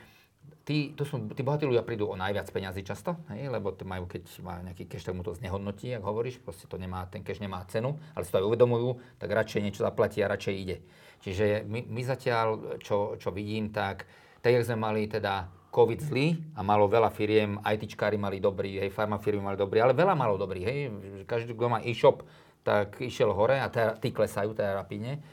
[0.66, 4.10] tí, to sú, tí bohatí ľudia prídu o najviac peňazí často, hej, lebo to majú,
[4.10, 7.38] keď má nejaký cash, tak mu to znehodnotí, ako hovoríš, proste to nemá, ten cash
[7.38, 10.82] nemá cenu, ale si to aj uvedomujú, tak radšej niečo zaplatí a radšej ide.
[11.24, 14.04] Čiže my, my zatiaľ, čo, čo vidím, tak
[14.44, 19.40] tak, sme mali teda COVID zlý a malo veľa firiem, ITčkári mali dobrý, hej, farmafirmy
[19.40, 20.78] mali dobrý, ale veľa malo dobrý, hej,
[21.24, 22.28] každý, kto má e-shop,
[22.60, 25.24] tak išiel hore a teda, tí klesajú teda rapine.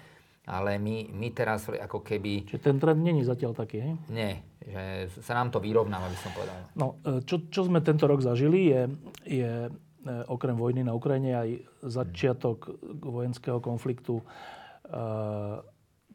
[0.51, 2.49] Ale my, my teraz ako keby...
[2.49, 3.95] Čiže ten trend není zatiaľ taký, hej?
[4.11, 6.59] Nie, že sa nám to vyrovnáva, by som povedal.
[6.75, 8.83] No, e, čo, čo sme tento rok zažili, je,
[9.31, 9.71] je e,
[10.27, 11.51] okrem vojny na Ukrajine aj
[11.87, 12.67] začiatok
[12.99, 14.19] vojenského konfliktu
[14.91, 15.63] uh,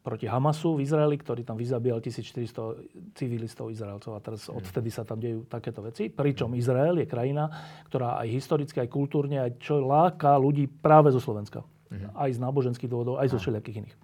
[0.06, 4.62] proti Hamasu v Izraeli, ktorý tam vyzabíjal 1400 civilistov Izraelcov a teraz mhm.
[4.62, 6.06] odvtedy sa tam dejú takéto veci.
[6.06, 7.50] Pričom Izrael je krajina,
[7.90, 11.66] ktorá aj historicky, aj kultúrne, aj čo láka ľudí práve zo Slovenska.
[11.66, 12.10] Uh-huh.
[12.18, 13.96] Aj z náboženských dôvodov, aj zo všelijakých iných.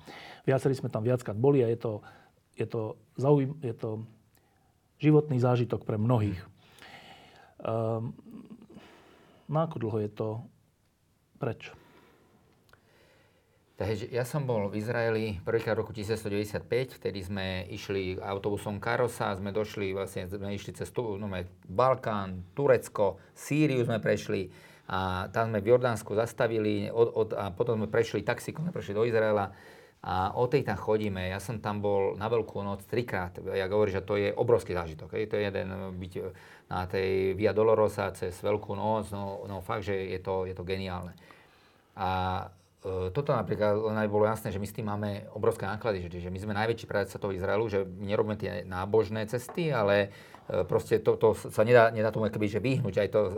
[0.46, 1.92] Viacerí sme tam viackrát boli a je to,
[2.54, 4.06] je to, zaujím, je to
[5.02, 6.38] životný zážitok pre mnohých.
[7.58, 8.14] Um,
[9.50, 10.28] na ako dlho je to
[11.42, 11.74] preč?
[13.82, 19.34] Takže ja som bol v Izraeli prvýkrát v roku 1995, vtedy sme išli autobusom Karosa,
[19.34, 21.26] sme došli, vlastne sme išli cez no,
[21.66, 24.54] Balkán, Turecko, Sýriu sme prešli
[24.86, 28.94] a tam sme v Jordánsku zastavili od, od, a potom sme prešli taxikom, sme prešli
[28.94, 29.50] do Izraela
[30.02, 31.34] a o tej tam chodíme.
[31.34, 33.34] Ja som tam bol na Veľkú noc trikrát.
[33.50, 35.18] Ja hovorím, že to je obrovský zážitok.
[35.18, 35.26] Hej.
[35.30, 35.68] To je jeden
[35.98, 36.12] byť
[36.70, 39.10] na tej Via Dolorosa cez Veľkú noc.
[39.10, 41.14] No, no fakt, že je to, je to geniálne.
[41.94, 42.10] A
[42.50, 42.61] e,
[43.14, 46.30] toto napríklad len aj bolo jasné, že my s tým máme obrovské náklady, že, že
[46.34, 50.10] my sme najväčší predsa toho Izraelu, že my nerobíme tie nábožné cesty, ale
[50.50, 53.30] e, proste to, to sa nedá, nedá tomu keby, že vyhnúť, aj to e,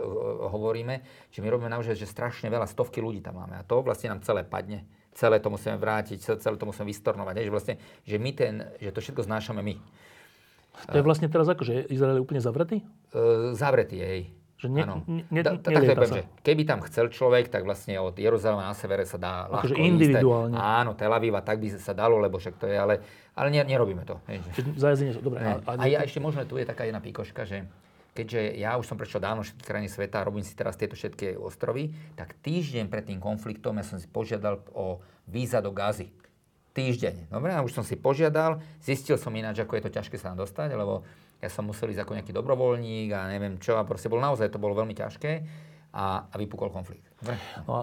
[0.49, 0.95] hovoríme,
[1.29, 4.25] že my robíme naozaj, že strašne veľa, stovky ľudí tam máme a to vlastne nám
[4.25, 4.81] celé padne.
[5.13, 7.47] Celé to musíme vrátiť, celé to musíme vystornovať.
[7.47, 9.79] Že, vlastne, že my ten, že to všetko znášame my.
[10.91, 12.83] To je vlastne teraz ako, že Izrael je úplne zavretý?
[13.13, 14.21] E, zavretý, hej.
[14.55, 17.67] Že ne, ne, ne, Da- tak nelieta to poviem, že keby tam chcel človek, tak
[17.67, 19.83] vlastne od Jeruzalema na severe sa dá ľahko Akože ísť.
[19.83, 20.55] individuálne.
[20.55, 23.03] Áno, Tel Aviv a tak by sa dalo, lebo však to je, ale,
[23.35, 24.15] ale ne, nerobíme to.
[24.79, 25.19] zajazdenie sú.
[25.19, 25.43] Dobre.
[25.43, 27.67] A, ja ešte možno tu je taká jedna píkoška, že
[28.15, 31.35] keďže ja už som prešiel dávno všetky krajiny sveta a robím si teraz tieto všetky
[31.35, 36.07] ostrovy, tak týždeň pred tým konfliktom ja som si požiadal o víza do Gazy.
[36.71, 37.27] Týždeň.
[37.31, 40.43] Dobre, a už som si požiadal, zistil som ináč, ako je to ťažké sa tam
[40.43, 41.03] dostať, lebo
[41.45, 44.57] ja som musel ísť ako nejaký dobrovoľník a neviem čo, a proste bol naozaj, to
[44.57, 45.31] bolo veľmi ťažké
[45.91, 47.07] a, a vypukol konflikt.
[47.63, 47.81] No a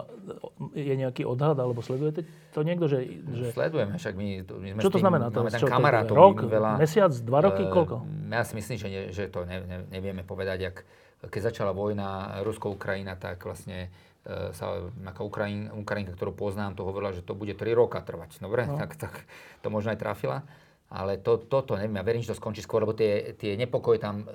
[0.71, 3.09] je nejaký odhad, alebo sledujete to niekto, že...
[3.25, 5.27] že Sledujeme, však my, my sme čo to tým- znamená?
[5.27, 6.77] Máme tam kamarátov rok, veľa.
[6.77, 8.05] mesiac, dva roky, Eh, koľko?
[8.29, 10.59] Ja si myslím, že, ne, že to ne, ne, nevieme povedať.
[10.63, 10.77] Jak,
[11.25, 12.09] keď začala vojna
[12.43, 13.89] Rusko-Ukrajina, tak vlastne
[14.23, 18.39] e, sa nejaká Ukrajin, Ukrajinka, ktorú poznám, to hovorila, že to bude 3 roka trvať.
[18.39, 18.77] Dobre, No.
[18.77, 19.25] tak, tak
[19.59, 20.45] to možno aj trafila.
[20.93, 24.23] Ale to, toto neviem, ja verím, že to skončí skôr, lebo tie, tie nepokoje tam
[24.23, 24.29] e,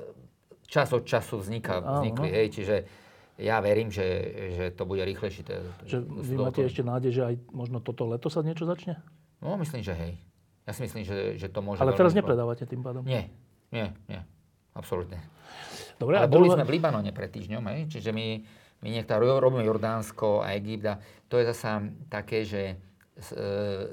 [0.66, 2.28] čas od času vzniká, vznikli.
[2.28, 2.34] no.
[2.34, 2.76] Hej, čiže
[3.38, 4.06] ja verím, že,
[4.58, 5.46] že to bude rýchlejšie.
[5.86, 8.98] Že vy máte ešte nádej, že aj možno toto leto sa niečo začne?
[9.38, 10.18] No, myslím, že hej.
[10.66, 11.80] Ja si myslím, že, že to môže...
[11.80, 13.06] Ale teraz nepredávate tým pádom.
[13.06, 13.30] Nie,
[13.70, 14.20] nie, nie.
[14.74, 15.22] Absolútne.
[16.02, 17.80] Dobre, Ale boli druhá- sme v Libanone pred týždňom, hej?
[17.94, 18.42] čiže my,
[18.82, 20.94] my niektoré robíme Jordánsko a Egypt a
[21.30, 22.78] to je zasa také, že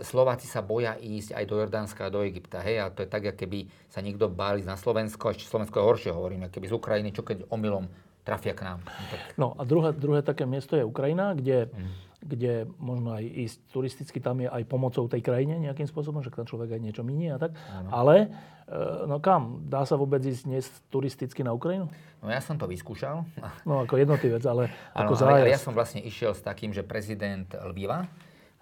[0.05, 3.25] Slováci sa boja ísť aj do Jordánska a do Egypta, hej, a to je tak,
[3.25, 7.11] keby sa niekto bál ísť na Slovensko, ešte Slovensko je horšie, hovorím, keby z Ukrajiny,
[7.11, 7.89] čo keď omylom
[8.25, 8.81] trafia k nám.
[8.85, 11.93] No, tak, No a druhé, druhé také miesto je Ukrajina, kde, Mm.
[12.25, 16.49] kde možno aj ísť turisticky, tam je aj pomocou tej krajine nejakým spôsobom, že tam
[16.49, 17.53] človek aj niečo minie a tak.
[17.93, 18.33] Ale
[18.65, 19.69] e, no kam?
[19.69, 21.93] Dá sa vôbec ísť dnes turisticky na Ukrajinu?
[22.25, 23.29] no ja som to vyskúšal,
[23.69, 26.81] No ako jednotlivec, ale Áno, ako ale, ale ja som vlastne išiel s takým, že
[26.81, 28.09] prezident Lviva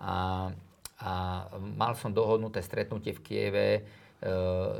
[0.02, 0.50] a,
[0.98, 1.10] a
[1.78, 3.80] mal som dohodnuté stretnutie v Kieve e,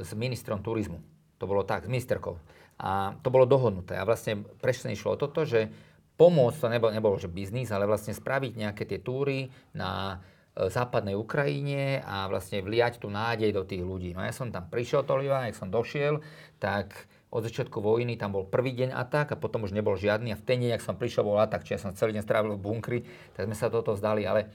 [0.02, 0.98] s ministrom turizmu.
[1.38, 2.34] To bolo tak, s ministerkou.
[2.82, 3.94] A to bolo dohodnuté.
[3.94, 5.70] A vlastne presne išlo o toto, že
[6.18, 10.18] pomôcť, to nebolo, nebolo že biznis, ale vlastne spraviť nejaké tie túry na
[10.58, 14.10] e, západnej Ukrajine a vlastne vliať tú nádej do tých ľudí.
[14.18, 16.18] No ja som tam prišiel do Lviva, jak som došiel,
[16.58, 20.36] tak od začiatku vojny tam bol prvý deň atak a potom už nebol žiadny a
[20.36, 22.64] v ten deň, ak som prišiel, bol atak, čiže ja som celý deň strávil v
[22.66, 22.98] bunkri,
[23.32, 24.52] tak sme sa toto vzdali, ale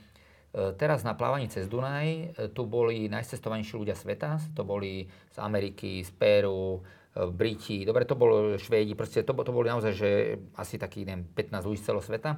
[0.74, 6.02] teraz na plávaní cez Dunaj e, tu boli najcestovanejší ľudia sveta, to boli z Ameriky,
[6.02, 6.82] z Peru,
[7.14, 10.10] e, Briti, dobre, to bolo Švédi, proste to, to boli naozaj, že
[10.56, 12.32] asi takých, neviem, 15 ľudí z celého sveta.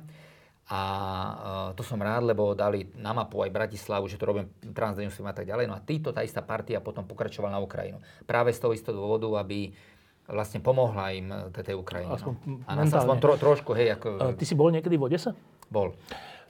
[0.68, 1.34] A e,
[1.74, 5.46] to som rád, lebo dali na mapu aj Bratislavu, že to robím transdenusím a tak
[5.46, 5.66] ďalej.
[5.66, 7.98] No a títo, tá istá partia potom pokračovala na Ukrajinu.
[8.24, 9.74] Práve z toho istého dôvodu, aby
[10.30, 12.14] vlastne pomohla im e, tej- Ukrajine.
[12.14, 12.62] Aspoň no.
[12.70, 15.34] A nás aspoň tro, trošku, hej, ako E, Ty si bol niekedy v Odese?
[15.70, 15.94] bol.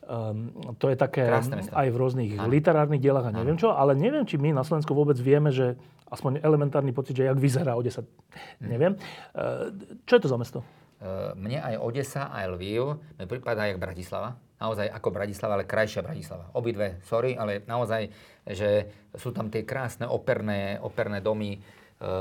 [0.09, 0.49] Um,
[0.81, 1.29] to je také
[1.69, 2.49] aj v rôznych Áno.
[2.49, 5.77] literárnych dielach a neviem čo, ale neviem, či my na Slovensku vôbec vieme, že
[6.09, 8.01] aspoň elementárny pocit, že jak vyzerá Odesa.
[8.01, 8.65] Hm.
[8.65, 8.93] Neviem.
[9.37, 9.69] Uh,
[10.09, 10.65] čo je to za mesto?
[10.99, 14.35] E, Mne aj Odesa, aj Lviv mi prípada jak Bratislava.
[14.59, 16.51] Naozaj ako Bratislava, ale krajšia Bratislava.
[16.51, 18.11] Obidve, sorry, ale naozaj,
[18.43, 21.55] že sú tam tie krásne operné, operné domy.
[21.55, 21.59] E,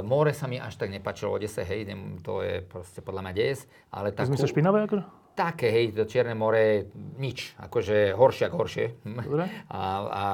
[0.07, 1.91] More sa mi až tak nepáčilo v Odese, hej,
[2.23, 4.87] to je proste podľa mňa des, ale takú, sme sa špinavé?
[4.87, 5.03] Akože?
[5.39, 8.87] Také, hej, to Čierne more, nič, akože horšie ako horšie.
[9.07, 9.47] Dobre.
[9.71, 9.81] A,
[10.11, 10.25] a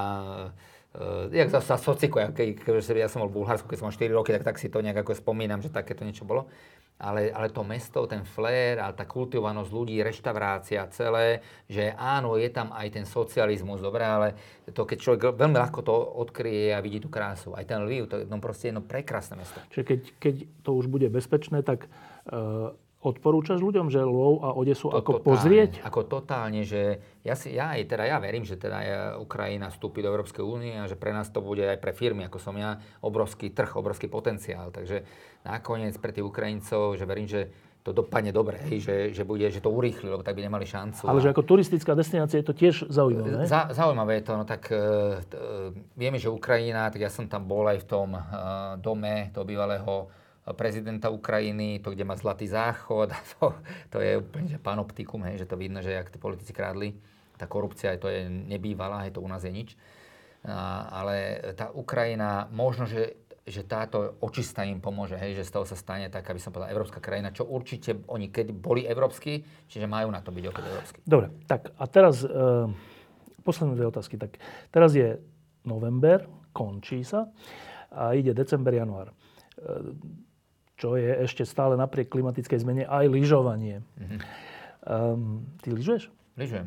[0.97, 2.65] e, jak za, za sociku, ja, keď,
[2.97, 5.05] ja som bol v Bulharsku, keď som mal 4 roky, tak, tak si to nejak
[5.05, 6.49] ako spomínam, že takéto niečo bolo.
[6.95, 12.47] Ale, ale to mesto, ten flair a tá kultivovanosť ľudí, reštaurácia celé, že áno, je
[12.55, 14.39] tam aj ten socializmus, dobre, ale
[14.71, 15.91] to keď človek veľmi ľahko to
[16.23, 17.51] odkryje a vidí tú krásu.
[17.59, 19.59] Aj ten Lviv, to je no, proste jedno prekrásne mesto.
[19.75, 21.91] Čiže keď, keď to už bude bezpečné, tak
[22.31, 22.71] uh,
[23.05, 25.73] odporúčaš ľuďom, že Lvov a Odesu To ako totálne, pozrieť?
[25.85, 30.01] Ako totálne, že ja, si, ja, aj teda ja verím, že teda je Ukrajina vstúpi
[30.01, 32.81] do Európskej únie a že pre nás to bude aj pre firmy, ako som ja,
[33.05, 34.73] obrovský trh, obrovský potenciál.
[34.73, 35.05] Takže
[35.45, 37.53] nakoniec pre tých Ukrajincov, že verím, že
[37.85, 41.05] to dopadne dobre, hej, že, že, bude, že to urýchli, lebo tak by nemali šancu.
[41.05, 43.45] Ale že ako turistická destinácia je to tiež zaujímavé.
[43.45, 45.21] Za, zaujímavé je to, no tak uh,
[45.93, 50.09] vieme, že Ukrajina, tak ja som tam bol aj v tom uh, dome toho bývalého
[50.53, 53.09] prezidenta Ukrajiny, to, kde má zlatý záchod,
[53.41, 53.57] to,
[53.89, 56.93] to je úplne že panoptikum, hej, že to vidno, že ak tí politici krádli,
[57.41, 59.73] tá korupcia, to je nebývalá, hej, to u nás je nič.
[60.45, 65.69] A, ale tá Ukrajina, možno, že že táto očista im pomôže, hej, že z toho
[65.69, 69.85] sa stane tak, aby som povedal, európska krajina, čo určite oni keď boli európsky, čiže
[69.85, 70.99] majú na to byť opäť európsky.
[71.05, 72.29] Dobre, tak a teraz e,
[73.45, 74.17] posledné dve otázky.
[74.17, 74.41] Tak
[74.73, 75.21] teraz je
[75.69, 76.25] november,
[76.57, 77.29] končí sa
[77.93, 79.13] a ide december, január.
[79.13, 79.93] E,
[80.75, 83.83] čo je ešte stále napriek klimatickej zmene aj lyžovanie.
[83.99, 84.19] Mm-hmm.
[84.85, 86.11] Um, ty lyžuješ?
[86.35, 86.67] Lyžujem.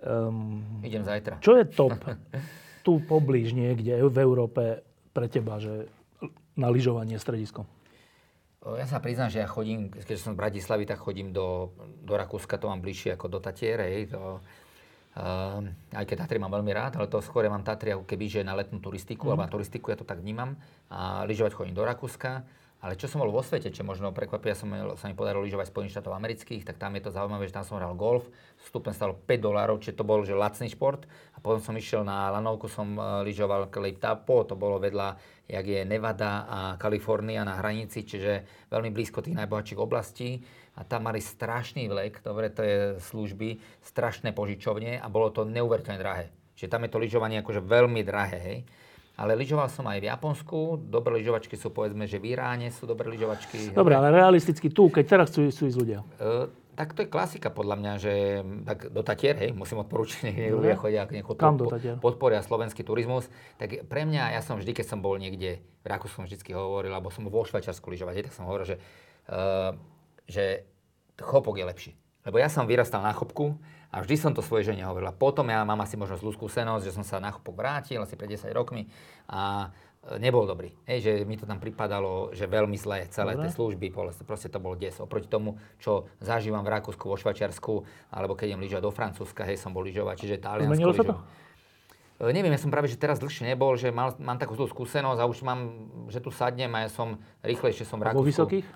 [0.00, 1.40] Um, Idem zajtra.
[1.40, 1.96] Čo je top
[2.86, 5.88] tu poblíž niekde v Európe pre teba, že
[6.56, 7.68] na lyžovanie stredisko?
[8.60, 11.72] Ja sa priznám, že ja chodím, keďže som z Bratislavy, tak chodím do,
[12.04, 14.36] do Rakúska, to mám bližšie ako do Tatier, hej, to,
[15.16, 15.64] uh,
[15.96, 18.44] aj keď Tatry mám veľmi rád, ale to skôr ja mám Tatry ako keby, že
[18.44, 19.28] na letnú turistiku, mm.
[19.32, 20.60] alebo na turistiku, ja to tak vnímam.
[20.92, 22.44] A lyžovať chodím do Rakúska.
[22.80, 26.00] Ale čo som bol vo svete, čo možno prekvapia, som, sa mi podarilo lyžovať Spojených
[26.00, 28.24] štátov amerických, tak tam je to zaujímavé, že tam som hral golf,
[28.64, 31.04] vstupen stalo 5 dolárov, čiže to bol že lacný šport.
[31.36, 35.66] A potom som išiel na lanovku, som uh, lyžoval Cape Tapo, to bolo vedľa, jak
[35.68, 40.40] je Nevada a Kalifornia na hranici, čiže veľmi blízko tých najbohatších oblastí.
[40.80, 42.76] A tam mali strašný vlek, dobre, to je
[43.12, 46.32] služby, strašné požičovne a bolo to neuveriteľne drahé.
[46.56, 48.58] Čiže tam je to lyžovanie akože veľmi drahé, hej.
[49.20, 50.80] Ale lyžoval som aj v Japonsku.
[50.88, 53.76] Dobré lyžovačky sú povedzme, že v Iráne sú dobré lyžovačky.
[53.76, 56.00] Dobre, ale realisticky tu, keď teraz chcú, chcú ísť ľudia.
[56.16, 58.12] E, tak to je klasika podľa mňa, že
[58.64, 62.00] tak do Tatier, hej, musím odporúčiť, nech ľudia chodia, niekoho Kam Tatier?
[62.00, 63.28] podporia slovenský turizmus.
[63.60, 66.88] Tak pre mňa, ja som vždy, keď som bol niekde, v Rakúsku som vždy hovoril,
[66.88, 68.76] alebo som vo Švajčiarsku lyžovať, tak som hovoril, že,
[69.28, 69.76] uh,
[70.24, 70.64] že
[71.20, 71.92] chopok je lepší.
[72.24, 73.60] Lebo ja som vyrastal na chopku
[73.90, 75.10] a vždy som to svojej žene hovorila.
[75.10, 78.30] Potom ja mám asi možno zlú skúsenosť, že som sa na chopok vrátil asi pred
[78.30, 78.86] 10 rokmi
[79.26, 79.66] a
[80.06, 80.70] e, nebol dobrý.
[80.86, 83.90] Hej, že mi to tam pripadalo, že veľmi zlé celé tie služby,
[84.22, 84.94] proste to bol des.
[85.02, 87.82] Oproti tomu, čo zažívam v Rakúsku, vo Švačiarsku,
[88.14, 91.14] alebo keď idem lyžovať do Francúzska, hej, som bol lyžovať, čiže Taliansko Zmenilo sa to?
[92.22, 95.18] E, neviem, ja som práve, že teraz dlhšie nebol, že mal, mám takú zlú skúsenosť
[95.18, 98.22] a už mám, že tu sadnem a ja som rýchlejšie som v Rakúsku.
[98.22, 98.66] vo vysokých?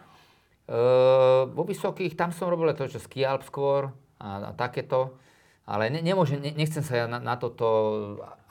[0.64, 5.16] Uh, vo vysokých, tam som robil to, čo ski Alp skôr, a, a takéto.
[5.64, 7.64] Ale ne, nemôžem, ne, nechcem sa ja na, na toto,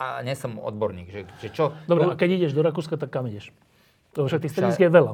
[0.01, 1.69] a nie som odborník, že, že čo...
[1.85, 3.53] Dobre, a keď ideš do Rakúska, tak kam ideš?
[4.13, 5.13] Lebo však tých stredisk je veľa.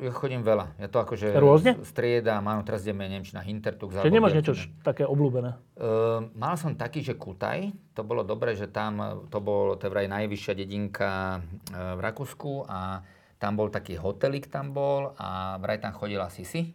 [0.00, 0.72] Ja chodím veľa.
[0.80, 1.76] Ja to akože Rôzne?
[1.84, 2.40] striedam.
[2.48, 3.92] Áno, teraz ideme, neviem, či na Hintertux.
[3.92, 5.52] Čiže nemáš niečo také obľúbené?
[5.76, 7.76] Uh, mal som taký, že Kutaj.
[7.92, 12.64] To bolo dobré, že tam, to bol, to je vraj najvyššia dedinka uh, v Rakúsku
[12.72, 13.04] a
[13.36, 16.72] tam bol taký hotelik tam bol a vraj tam chodila Sisi.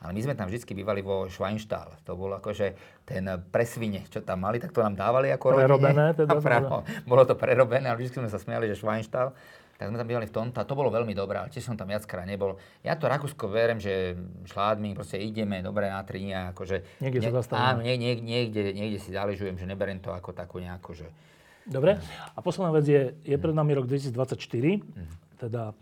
[0.00, 1.92] Ale my sme tam vždy bývali vo Schweinstall.
[2.08, 2.72] To bolo akože
[3.04, 6.40] ten presvine, čo tam mali, tak to nám dávali ako Prerobené teda?
[6.46, 9.36] Pravo, bolo to prerobené, ale vždy sme sa smiali, že Schweinstall.
[9.76, 11.88] Tak sme tam bývali v tomto a to bolo veľmi dobré, ale tiež som tam
[11.88, 12.60] viackrát nebol.
[12.84, 14.12] Ja to Rakúsko verím, že
[14.44, 17.00] šládmi, proste ideme dobre na tri dní a akože...
[17.00, 17.64] Niekde ne, sa zastavíme.
[17.64, 21.08] Áno, nie, nie, niekde, niekde si záležujem, že neberiem to ako takú nejakú, že...
[21.64, 21.96] Dobre.
[22.36, 25.12] A posledná vec je, je pred nami rok 2024, mm.
[25.48, 25.72] teda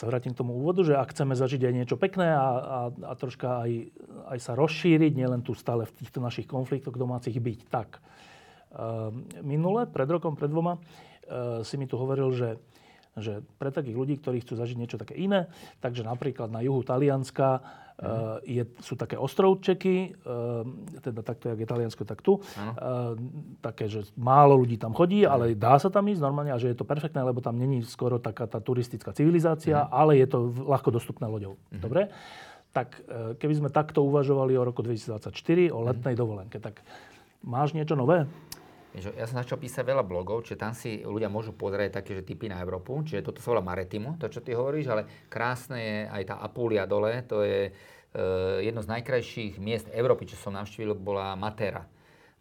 [0.00, 3.12] sa vrátim k tomu úvodu, že ak chceme zažiť aj niečo pekné a, a, a
[3.20, 3.92] troška aj,
[4.32, 9.12] aj sa rozšíriť, nielen tu stále v týchto našich konfliktoch domácich byť, tak uh,
[9.44, 12.56] minule, pred rokom, pred dvoma, uh, si mi tu hovoril, že
[13.18, 15.50] že pre takých ľudí, ktorí chcú zažiť niečo také iné,
[15.82, 17.58] takže napríklad na juhu Talianska
[18.00, 20.64] uh, je, sú také ostrovčeky, uh,
[21.04, 22.40] teda takto, jak je Taliansko, tak tu.
[22.40, 23.14] Uh,
[23.60, 26.78] také, že málo ľudí tam chodí, ale dá sa tam ísť normálne a že je
[26.80, 30.94] to perfektné, lebo tam není skoro taká tá turistická civilizácia, uh ale je to ľahko
[30.94, 31.58] dostupné loďou.
[31.58, 32.08] uh Dobre?
[32.70, 33.02] Tak
[33.42, 35.34] keby sme takto uvažovali o roku 2024,
[35.74, 36.80] o letnej uh dovolenke, tak
[37.42, 38.24] máš niečo nové?
[38.90, 42.50] Ja som začal písať veľa blogov, čiže tam si ľudia môžu pozrieť také, že typy
[42.50, 46.22] na Európu, čiže toto sa volá Maritimu, to čo ty hovoríš, ale krásne je aj
[46.26, 51.38] tá Apulia dole, to je uh, jedno z najkrajších miest Európy, čo som navštívil, bola
[51.38, 51.86] Matera.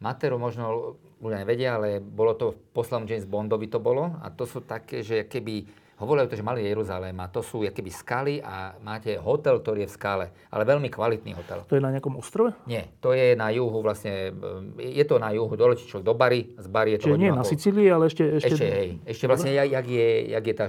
[0.02, 4.48] Materu možno ľudia nevedia, ale bolo to v poslednom James Bondovi to bolo a to
[4.48, 5.70] sú také, že keby
[6.00, 9.90] Hovoria to, že Malý Jeruzalém a to sú keby skaly a máte hotel, ktorý je
[9.92, 11.68] v skale, ale veľmi kvalitný hotel.
[11.68, 12.56] To je na nejakom ostrove?
[12.64, 14.32] Nie, to je na juhu vlastne,
[14.80, 17.44] je to na juhu, dole človek do Bary, z Bary je to Čiže nie na
[17.44, 18.24] Sicílii, ale ešte...
[18.40, 20.66] Ešte, ešte, hej, ešte vlastne, jak, jak, je, jak je tá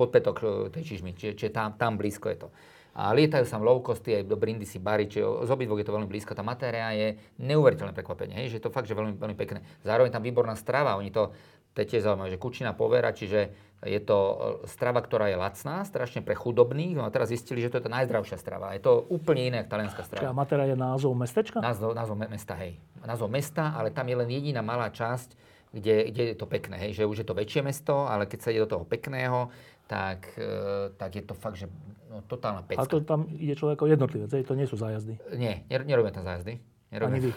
[0.00, 0.36] podpetok
[0.72, 2.48] tej čižmy, čiže, čiže tam, tam blízko je to.
[2.94, 6.06] A lietajú sa low costy aj do Brindisi, Bari, čiže z obidvoch je to veľmi
[6.06, 6.32] blízko.
[6.32, 9.60] Tá matéria je neuveriteľné prekvapenie, hej, že je to fakt, že veľmi, veľmi pekné.
[9.82, 11.34] Zároveň tam výborná strava, oni to,
[11.74, 13.50] to je tiež zaujímavé, že kučina povera, čiže
[13.84, 14.36] je to e,
[14.70, 16.96] strava, ktorá je lacná, strašne pre chudobných.
[16.96, 18.72] No a teraz zistili, že to je tá najzdravšia strava.
[18.72, 20.22] Je to úplne iné ako talianská strava.
[20.24, 21.58] Čiže Matera je názov mestečka?
[21.58, 22.80] Názov, názov mesta, hej.
[23.04, 25.36] Názov mesta, ale tam je len jediná malá časť,
[25.74, 28.48] kde, kde je to pekné, hej, že už je to väčšie mesto, ale keď sa
[28.54, 29.50] ide do toho pekného,
[29.90, 31.66] tak, e, tak je to fakt, že
[32.08, 32.86] no, totálna pecka.
[32.86, 35.18] A to tam ide človek ako jednotlivec, to nie sú zájazdy.
[35.34, 36.62] Nie, nerobíme tam zájazdy.
[36.94, 37.18] Nerobíme.
[37.18, 37.30] Ani vy.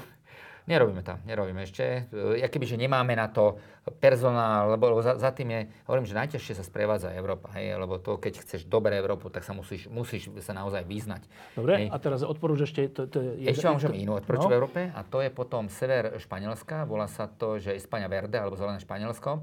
[0.68, 2.12] Nerobíme tam, nerobíme ešte.
[2.12, 3.56] E, ja keby, že nemáme na to
[4.04, 8.04] personál, lebo, lebo za, za tým je, hovorím, že najťažšie sa sprevádza Európa, hej, lebo
[8.04, 11.24] to, keď chceš dobré Európu, tak sa musíš, musíš sa naozaj vyznať.
[11.56, 11.88] Dobre, hej.
[11.88, 12.92] a teraz odporúč ešte...
[12.92, 14.00] To, to je, ešte vám môžem to...
[14.04, 14.52] inú odporúčiť no.
[14.52, 18.60] v Európe a to je potom sever Španielska, volá sa to, že España Verde, alebo
[18.60, 19.40] Zelené Španielsko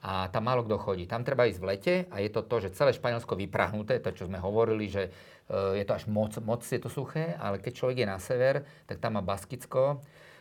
[0.00, 1.04] a tam málo kto chodí.
[1.04, 4.24] Tam treba ísť v lete a je to to, že celé Španielsko vyprahnuté, to čo
[4.32, 5.12] sme hovorili, že
[5.50, 8.64] e, je to až moc, moc je to suché, ale keď človek je na sever,
[8.88, 10.00] tak tam má Baskicko,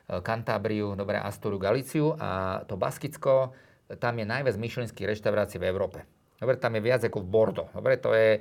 [0.09, 3.53] Kantábriu, dobre, Asturu, Galiciu a to Baskicko,
[4.01, 6.05] tam je najviac myšlenských reštaurácií v Európe.
[6.39, 7.63] Dobre, tam je viac ako v Bordo.
[7.73, 8.39] Dobre, to je e,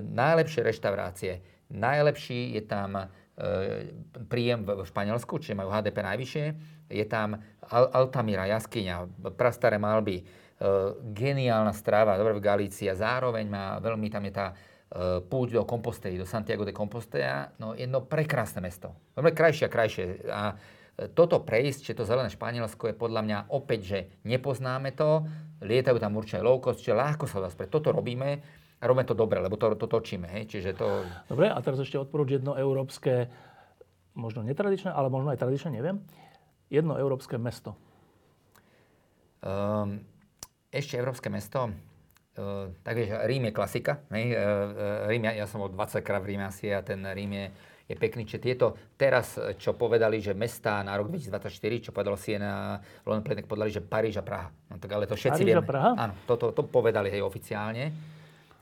[0.00, 1.32] najlepšie reštaurácie.
[1.72, 3.04] Najlepší je tam e,
[4.30, 6.46] príjem v Španielsku, čiže majú HDP najvyššie.
[6.94, 10.24] Je tam Altamira, jaskyňa, prastaré malby, e,
[11.10, 14.48] geniálna strava, dobre, v Galícii a zároveň má veľmi, tam je tá
[15.30, 18.90] púť do Compostely, do Santiago de Compostela, no jedno prekrásne mesto.
[19.14, 20.04] Dobre, krajšie a krajšie.
[20.26, 20.58] A
[21.16, 25.24] toto prejsť, či to zelené Španielsko je podľa mňa opäť, že nepoznáme to,
[25.64, 27.72] lietajú tam určite low cost, čiže ľahko sa dá späť.
[27.80, 28.40] Toto robíme
[28.80, 30.28] a robíme to dobre, lebo to, to točíme.
[30.28, 30.56] Hej?
[30.56, 31.04] Čiže to...
[31.28, 33.28] Dobre, a teraz ešte odporúč jedno európske,
[34.16, 36.00] možno netradičné, ale možno aj tradičné, neviem.
[36.72, 37.76] Jedno európske mesto.
[39.40, 40.04] Um,
[40.72, 41.72] ešte európske mesto?
[42.36, 44.00] Uh, tak vieš, Rím je klasika.
[44.12, 44.36] Hej?
[44.36, 47.46] Uh, Rím, ja, ja som bol 20 krát v Ríme asi a ten Rím je
[47.90, 48.22] je pekný.
[48.22, 51.50] Čiže tieto teraz, čo povedali, že mesta na rok 2024,
[51.82, 54.54] čo povedalo Siena, Lone Planet, povedali, že Paríž a Praha.
[54.70, 55.62] No tak ale to všetci Paríž vieme.
[55.62, 55.90] a Praha?
[55.98, 57.90] Áno, to, to, to povedali hej oficiálne.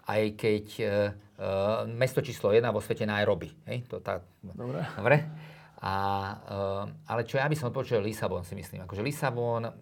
[0.09, 3.53] Aj keď uh, mesto číslo 1 vo svete Nairobi.
[3.69, 4.81] Hej, to tá, Dobre.
[4.97, 5.17] Dobre.
[5.79, 5.95] A,
[6.49, 8.89] uh, ale čo ja by som odpočul, Lisabon si myslím.
[8.89, 9.73] Akože Lisabon uh,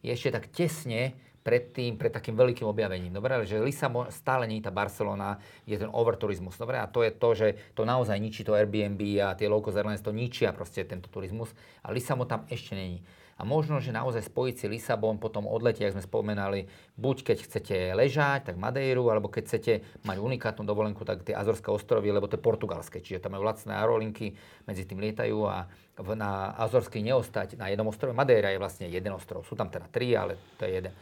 [0.00, 3.10] je ešte tak tesne pred tým, pred takým veľkým objavením.
[3.10, 6.54] Dobre, že Lisabon stále nie je tá Barcelona, je ten overturizmus.
[6.54, 9.76] Dobre, a to je to, že to naozaj ničí to Airbnb a tie low cost
[9.76, 11.50] airlines to ničia proste tento turizmus.
[11.82, 13.02] A Lisabon tam ešte není.
[13.40, 16.60] A možno, že naozaj spojiť si Lisabon potom odletie, ako sme spomenali,
[16.94, 19.72] buď keď chcete ležať, tak Madeiru, alebo keď chcete
[20.06, 23.74] mať unikátnu dovolenku, tak tie Azorské ostrovy, lebo to je portugalské, čiže tam majú lacné
[23.74, 24.38] aerolinky,
[24.68, 25.66] medzi tým lietajú a
[26.14, 28.14] na Azorských neostať na jednom ostrove.
[28.14, 30.92] Madeira je vlastne jeden ostrov, sú tam teda tri, ale to je jeden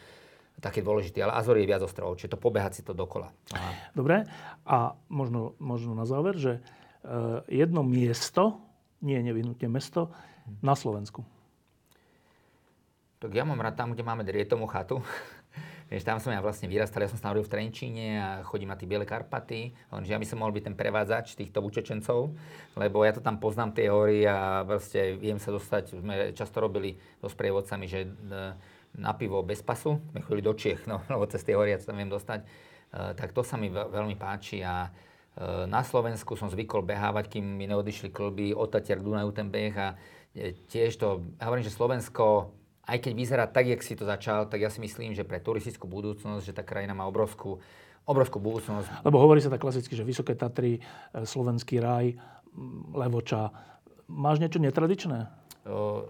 [0.61, 3.33] taký dôležitý, ale Azor je viac ostrovov, čiže to pobehať si to dokola.
[3.57, 3.91] A...
[3.97, 4.29] Dobre,
[4.69, 8.61] a možno, možno na záver, že uh, jedno miesto,
[9.01, 10.13] nie nevyhnutne mesto,
[10.61, 11.25] na Slovensku.
[13.21, 15.01] Tak ja mám rád tam, kde máme Drietomú chatu.
[15.91, 18.79] Vieš, tam som ja vlastne vyrastal, ja som sa narodil v Trenčíne a chodím na
[18.79, 22.31] tie Biele Karpaty, lenže ja by som mohol byť ten prevádzač týchto učečencov,
[22.79, 26.95] lebo ja to tam poznám tie hory a proste viem sa dostať, sme často robili
[27.19, 28.07] so sprievodcami, že
[28.97, 32.11] na pivo bez pasu, sme chodili do Čiech, no, lebo cez tie sa tam viem
[32.11, 37.39] dostať, uh, tak to sa mi veľmi páči a uh, na Slovensku som zvykol behávať,
[37.39, 39.89] kým mi neodišli klby, Otatier, Dunaju ten beh a
[40.35, 42.51] e, tiež to, hovorím, že Slovensko,
[42.87, 45.87] aj keď vyzerá tak, jak si to začal, tak ja si myslím, že pre turistickú
[45.87, 47.63] budúcnosť, že tá krajina má obrovskú,
[48.03, 49.07] obrovskú budúcnosť.
[49.07, 50.83] Lebo hovorí sa tak klasicky, že Vysoké Tatry,
[51.15, 52.19] Slovenský raj,
[52.91, 53.55] Levoča.
[54.11, 55.31] Máš niečo netradičné?
[55.63, 56.03] Uh,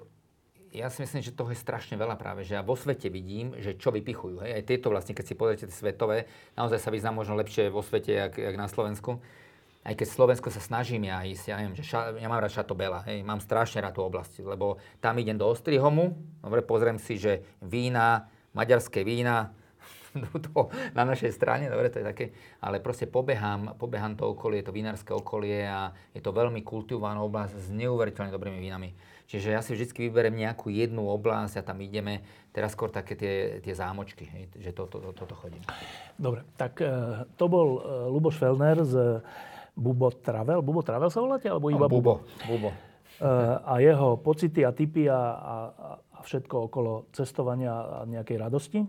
[0.70, 3.74] ja si myslím, že toho je strašne veľa práve, že ja vo svete vidím, že
[3.74, 4.38] čo vypichujú.
[4.46, 4.62] Hej?
[4.62, 8.14] Aj tieto vlastne, keď si pozriete tie svetové, naozaj sa vyznám možno lepšie vo svete,
[8.14, 9.18] jak, jak na Slovensku.
[9.82, 13.00] Aj keď Slovensko sa snažím ja ísť, ja neviem, že ša, ja mám rád Šatobela,
[13.08, 17.40] hej, mám strašne rád tú oblasť, lebo tam idem do Ostrihomu, dobre, pozriem si, že
[17.64, 19.56] vína, maďarské vína,
[20.52, 22.24] to na našej strane, dobre, to je také,
[22.60, 27.56] ale proste pobehám, pobehám to okolie, to vinárske okolie a je to veľmi kultivovaná oblasť
[27.56, 28.92] s neuveriteľne dobrými vínami.
[29.30, 32.18] Čiže ja si vždy vyberiem nejakú jednu oblasť a tam ideme,
[32.50, 35.62] teraz skôr také tie, tie zámočky, hej, že toto to, to, to chodím.
[36.18, 39.22] Dobre, tak e, to bol e, Luboš Felner z
[39.78, 40.66] Bubo Travel.
[40.66, 41.46] Bubo Travel sa voláte?
[41.46, 42.26] Alebo iba no, Bubo?
[42.42, 42.74] Bubo.
[43.62, 45.54] A jeho pocity a typy a, a,
[46.10, 48.80] a všetko okolo cestovania a nejakej radosti.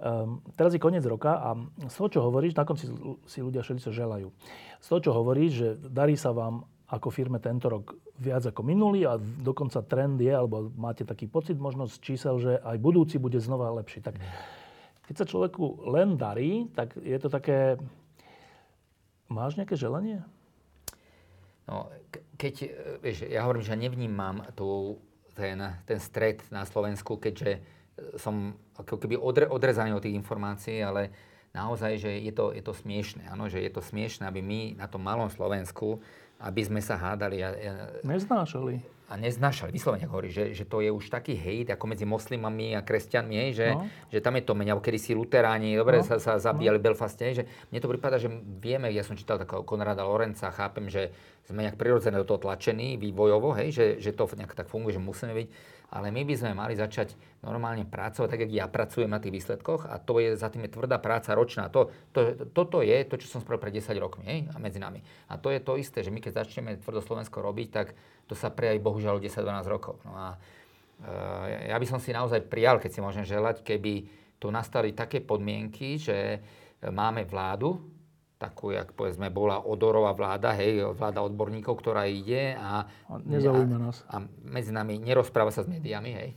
[0.00, 1.52] Um, teraz je koniec roka a
[1.90, 2.88] z toho, čo hovoríš, na konci
[3.28, 4.32] si ľudia všetci želajú.
[4.80, 9.06] Z toho, čo hovoríš, že darí sa vám ako firme tento rok viac ako minulý
[9.06, 13.38] a dokonca trend je, alebo máte taký pocit možno z čísel, že aj budúci bude
[13.38, 14.02] znova lepší.
[14.02, 14.18] Tak
[15.06, 17.78] keď sa človeku len darí, tak je to také
[19.30, 20.26] Máš nejaké želanie?
[21.70, 21.86] No,
[22.34, 22.68] keď, e,
[22.98, 24.98] vieš, ja hovorím, že nevnímam tu
[25.38, 27.62] ten, ten stred na Slovensku, keďže
[28.18, 31.14] som ako keby odre, odrezaný od tých informácií, ale
[31.54, 34.90] naozaj, že je to, je to smiešné, áno, že je to smiešné, aby my na
[34.90, 36.02] tom malom Slovensku,
[36.40, 37.36] aby sme sa hádali.
[37.38, 39.00] Ja, ja, Neznášali.
[39.10, 42.86] A neznášali, vyslovene hovorí, že, že to je už taký hejt ako medzi moslimami a
[42.86, 43.90] kresťanmi, hej, že, No.
[44.06, 46.06] že tam je to menej, kedy si luteráni, dobre, No.
[46.06, 48.30] sa, sa zabíjali v Belfaste, hej, že mne to prípada, že
[48.62, 51.10] vieme, ja som čítal takého Konrada Lorenca, chápem, že
[51.42, 55.02] sme nejak prirodzene do toho tlačení vývojovo, hej, že, že to nejak tak funguje, že
[55.02, 55.48] musíme byť,
[55.90, 59.90] ale my by sme mali začať normálne pracovať, tak, jak ja pracujem na tých výsledkoch
[59.90, 61.66] a to je, za tým je tvrdá práca ročná.
[61.74, 65.02] To, to, toto je to, čo som spravil pred 10 rokmi, hej, medzi nami.
[65.26, 67.98] A to je to isté, že my keď začneme tvrdo Slovensko robiť, tak
[68.30, 69.98] to sa prejaví bohužiaľ o 10-12 rokov.
[70.06, 70.26] No a
[71.02, 74.06] e, ja by som si naozaj prijal, keď si môžem želať, keby
[74.38, 76.38] tu nastali také podmienky, že
[76.86, 77.76] máme vládu,
[78.40, 84.00] takú, jak povedzme bola Odorová vláda, hej, vláda odborníkov, ktorá ide a, A nezaujíma nás.
[84.08, 86.30] a medzi nami nerozpráva sa s médiami, hej,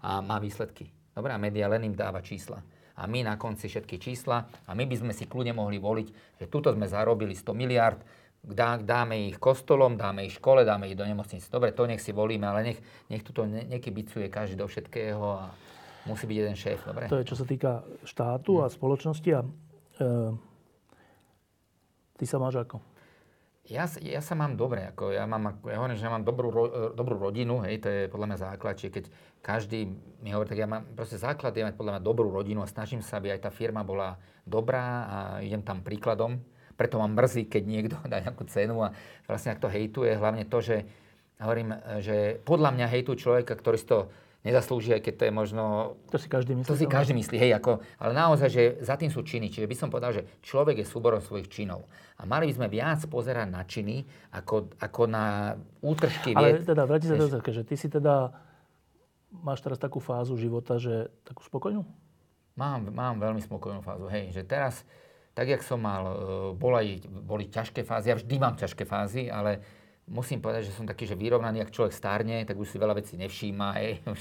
[0.00, 0.88] a má výsledky.
[1.12, 2.64] Dobre, a média len im dáva čísla.
[2.96, 6.46] A my na konci všetky čísla, a my by sme si kľudne mohli voliť, že
[6.48, 8.00] tuto sme zarobili 100 miliard,
[8.40, 11.52] dá, dáme ich kostolom, dáme ich škole, dáme ich do nemocnice.
[11.52, 12.78] Dobre, to nech si volíme, ale nech,
[13.12, 15.52] nech tuto ne, nekybicuje každý do všetkého a
[16.08, 17.04] musí byť jeden šéf, dobre?
[17.08, 19.30] To je, čo sa týka štátu a spoločnosti.
[19.32, 19.40] A,
[20.00, 20.53] e,
[22.18, 22.82] ty sa máš ako?
[23.64, 26.52] Ja, ja sa mám dobre, ako ja, mám, ja hovorím, že ja mám dobrú,
[26.92, 29.04] dobrú rodinu, hej, to je podľa mňa základ, čiže keď
[29.40, 29.88] každý
[30.20, 33.00] mi hovorí, tak ja mám, proste základ je mať podľa mňa dobrú rodinu a snažím
[33.00, 36.44] sa, aby aj tá firma bola dobrá a idem tam príkladom.
[36.76, 38.92] Preto ma mrzí, keď niekto dá nejakú cenu a
[39.24, 40.84] vlastne ak to hejtuje, hlavne to, že
[41.40, 41.72] hovorím,
[42.04, 44.12] že podľa mňa hejtujú človeka, ktorý si to
[44.44, 45.62] nezaslúži, aj keď to je možno
[46.12, 46.68] To si každý myslí.
[46.68, 49.48] to si každý myslí, hej, ako, ale naozaj, že za tým sú činy.
[49.48, 51.88] Čiže by som povedal, že človek je súborom svojich činov.
[52.20, 54.04] A mali by sme viac pozerať na činy,
[54.36, 56.68] ako, ako na útržky Ale vied.
[56.68, 58.36] teda, vráti sa do že ty si teda,
[59.32, 61.80] máš teraz takú fázu života, že takú spokojnú?
[62.54, 64.06] Mám, mám veľmi spokojnú fázu.
[64.12, 64.86] Hej, že teraz,
[65.34, 66.14] tak jak som mal, e,
[66.54, 69.58] boli, boli ťažké fázy, ja vždy mám ťažké fázy, ale
[70.08, 73.16] musím povedať, že som taký, že vyrovnaný, ak človek stárne, tak už si veľa vecí
[73.16, 74.20] nevšíma, hej, už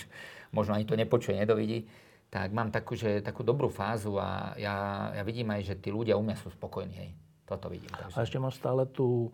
[0.55, 1.87] možno ani to nepočuje, nedovidí.
[2.33, 4.75] Tak mám takú, že, takú dobrú fázu a ja,
[5.13, 6.95] ja vidím aj, že tí ľudia u mňa sú spokojní.
[6.97, 7.11] Hej.
[7.45, 7.93] Toto vidím.
[7.93, 8.15] Takže.
[8.17, 9.29] A ešte máš stále tú,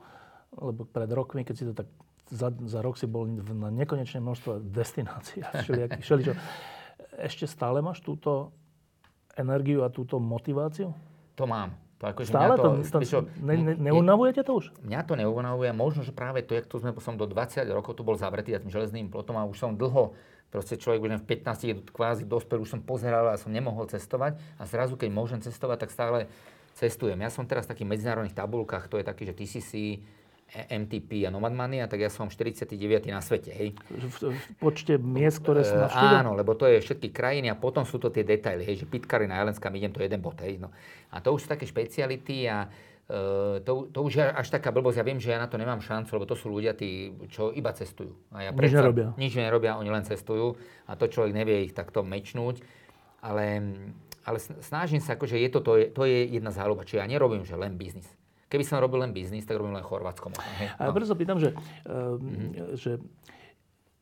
[0.52, 1.88] lebo pred rokmi, keď si to tak,
[2.28, 5.64] za, za rok si bol v- na nekonečné množstvo destinácií a
[6.04, 6.34] všeličo.
[7.16, 8.52] Ešte stále máš túto
[9.40, 10.92] energiu a túto motiváciu?
[11.40, 11.72] To mám.
[12.00, 14.66] To akože Stále to, to, vieš čo, ne, ne, je- neunavuje ťa to už?
[14.88, 18.08] Mňa to neunavuje, možno, že práve to, jak tu sme, som do 20 rokov tu
[18.08, 20.16] bol zavretý tým železným plotom a už som dlho,
[20.48, 24.40] proste človek už v 15 je kvázi dospel, už som pozeral a som nemohol cestovať
[24.56, 26.32] a zrazu, keď môžem cestovať, tak stále
[26.80, 27.20] cestujem.
[27.20, 29.72] Ja som teraz v takých medzinárodných tabulkách, to je taký, že TCC,
[30.50, 32.74] MTP a Nomad Money, a tak ja som 49.
[33.08, 33.78] na svete, hej.
[33.88, 36.18] V, v počte miest, ktoré sú E, navštívil?
[36.20, 39.30] áno, lebo to je všetky krajiny a potom sú to tie detaily, hej, že Pitcairn
[39.30, 40.74] Islands, kam idem, to je jeden bod, hej, no.
[41.10, 42.66] A to už sú také špeciality a
[43.06, 45.80] e, to, to už je až taká blbosť, ja viem, že ja na to nemám
[45.80, 48.18] šancu, lebo to sú ľudia, tí, čo iba cestujú.
[48.34, 49.14] A ja Nič nerobia.
[49.22, 52.66] Nič nerobia, oni len cestujú a to človek nevie ich takto mečnúť,
[53.22, 53.62] ale,
[54.26, 57.08] ale sn- snažím sa, akože je to, to, je, to je jedna záľuba, čiže ja
[57.08, 58.08] nerobím, že len biznis.
[58.50, 60.44] Keby som robil len biznis, tak robím len Chorvátsko možno.
[60.82, 61.06] A No.
[61.06, 61.54] sa pýtam, že,
[61.86, 62.98] mm že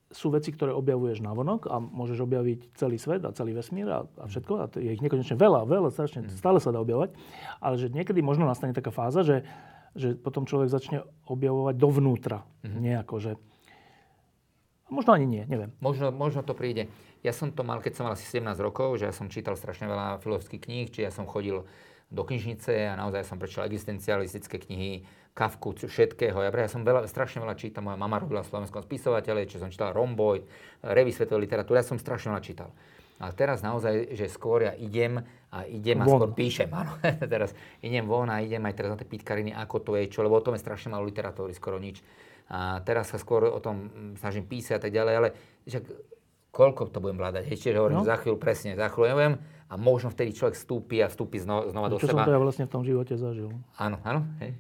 [0.08, 4.08] sú veci, ktoré objavuješ na vonok a môžeš objaviť celý svet a celý vesmír a,
[4.08, 4.54] a všetko.
[4.56, 7.12] A je ich nekonečne veľa, veľa, strašne, stále sa dá objavovať.
[7.60, 9.43] Ale že niekedy možno nastane taká fáza, že,
[10.00, 12.48] že potom človek začne objavovať dovnútra.
[12.64, 13.32] Nejako, že...
[14.88, 15.76] Možno ani nie, neviem.
[15.84, 16.88] Možno, možno to príde.
[17.20, 19.91] Ja som to mal, keď som mal asi 17 rokov, že ja som čítal strašne
[19.91, 21.68] veľa filozofických kníh, či ja som chodil
[22.08, 25.03] do knižnice a naozaj som prečítal existencialistické knihy,
[25.38, 26.34] Kafku, všetkého.
[26.41, 27.86] Ja, ja som veľa, strašne veľa čítal.
[27.86, 30.41] Moja mama robila v slovenskom spisovateľe, čo som čítal Romboy,
[30.82, 31.78] Revy svetovej literatúry.
[31.78, 32.74] Ja som strašne veľa čítal.
[33.22, 35.22] A teraz naozaj, že skôr ja idem
[35.53, 36.18] a idem a Von.
[36.26, 36.70] skôr píšem.
[36.74, 36.97] Áno,
[37.34, 37.53] teraz
[37.86, 40.41] idem von a idem aj teraz na tie pitkariny, ako to je, čo, lebo o
[40.41, 42.01] tom je strašne malo literatúry, skoro nič.
[42.49, 45.30] A teraz sa skôr o tom snažím písať a tak ďalej, ale
[45.70, 45.84] však
[46.49, 47.45] koľko to budem vládať?
[47.45, 48.10] Ešte, že hovorím, No.
[48.10, 49.34] za chvíľu presne, za chvíľu neviem
[49.68, 52.28] a možno vtedy človek vstúpi a vstúpi znova, znova do Čo som seba.
[52.28, 53.51] to ja vlastne v tom živote zažil.
[53.76, 54.55] Áno, áno, hej.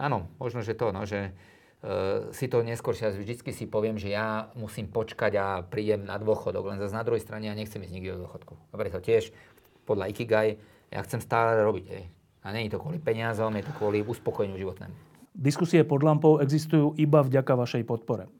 [0.00, 1.36] Áno, možno, že to, no, že
[1.84, 6.16] uh, si to neskôr, ja vždycky si poviem, že ja musím počkať a prídem na
[6.16, 8.56] dôchodok, len zase na druhej strane ja nechcem ísť nikdy do dôchodku.
[8.72, 9.28] Dobre, to tiež
[9.84, 10.56] podľa Ikigai,
[10.88, 12.04] ja chcem stále robiť, hej.
[12.40, 14.96] A je to kvôli peniazom, je to kvôli uspokojeniu životnému.
[15.36, 18.39] Diskusie pod lampou existujú iba vďaka vašej podpore.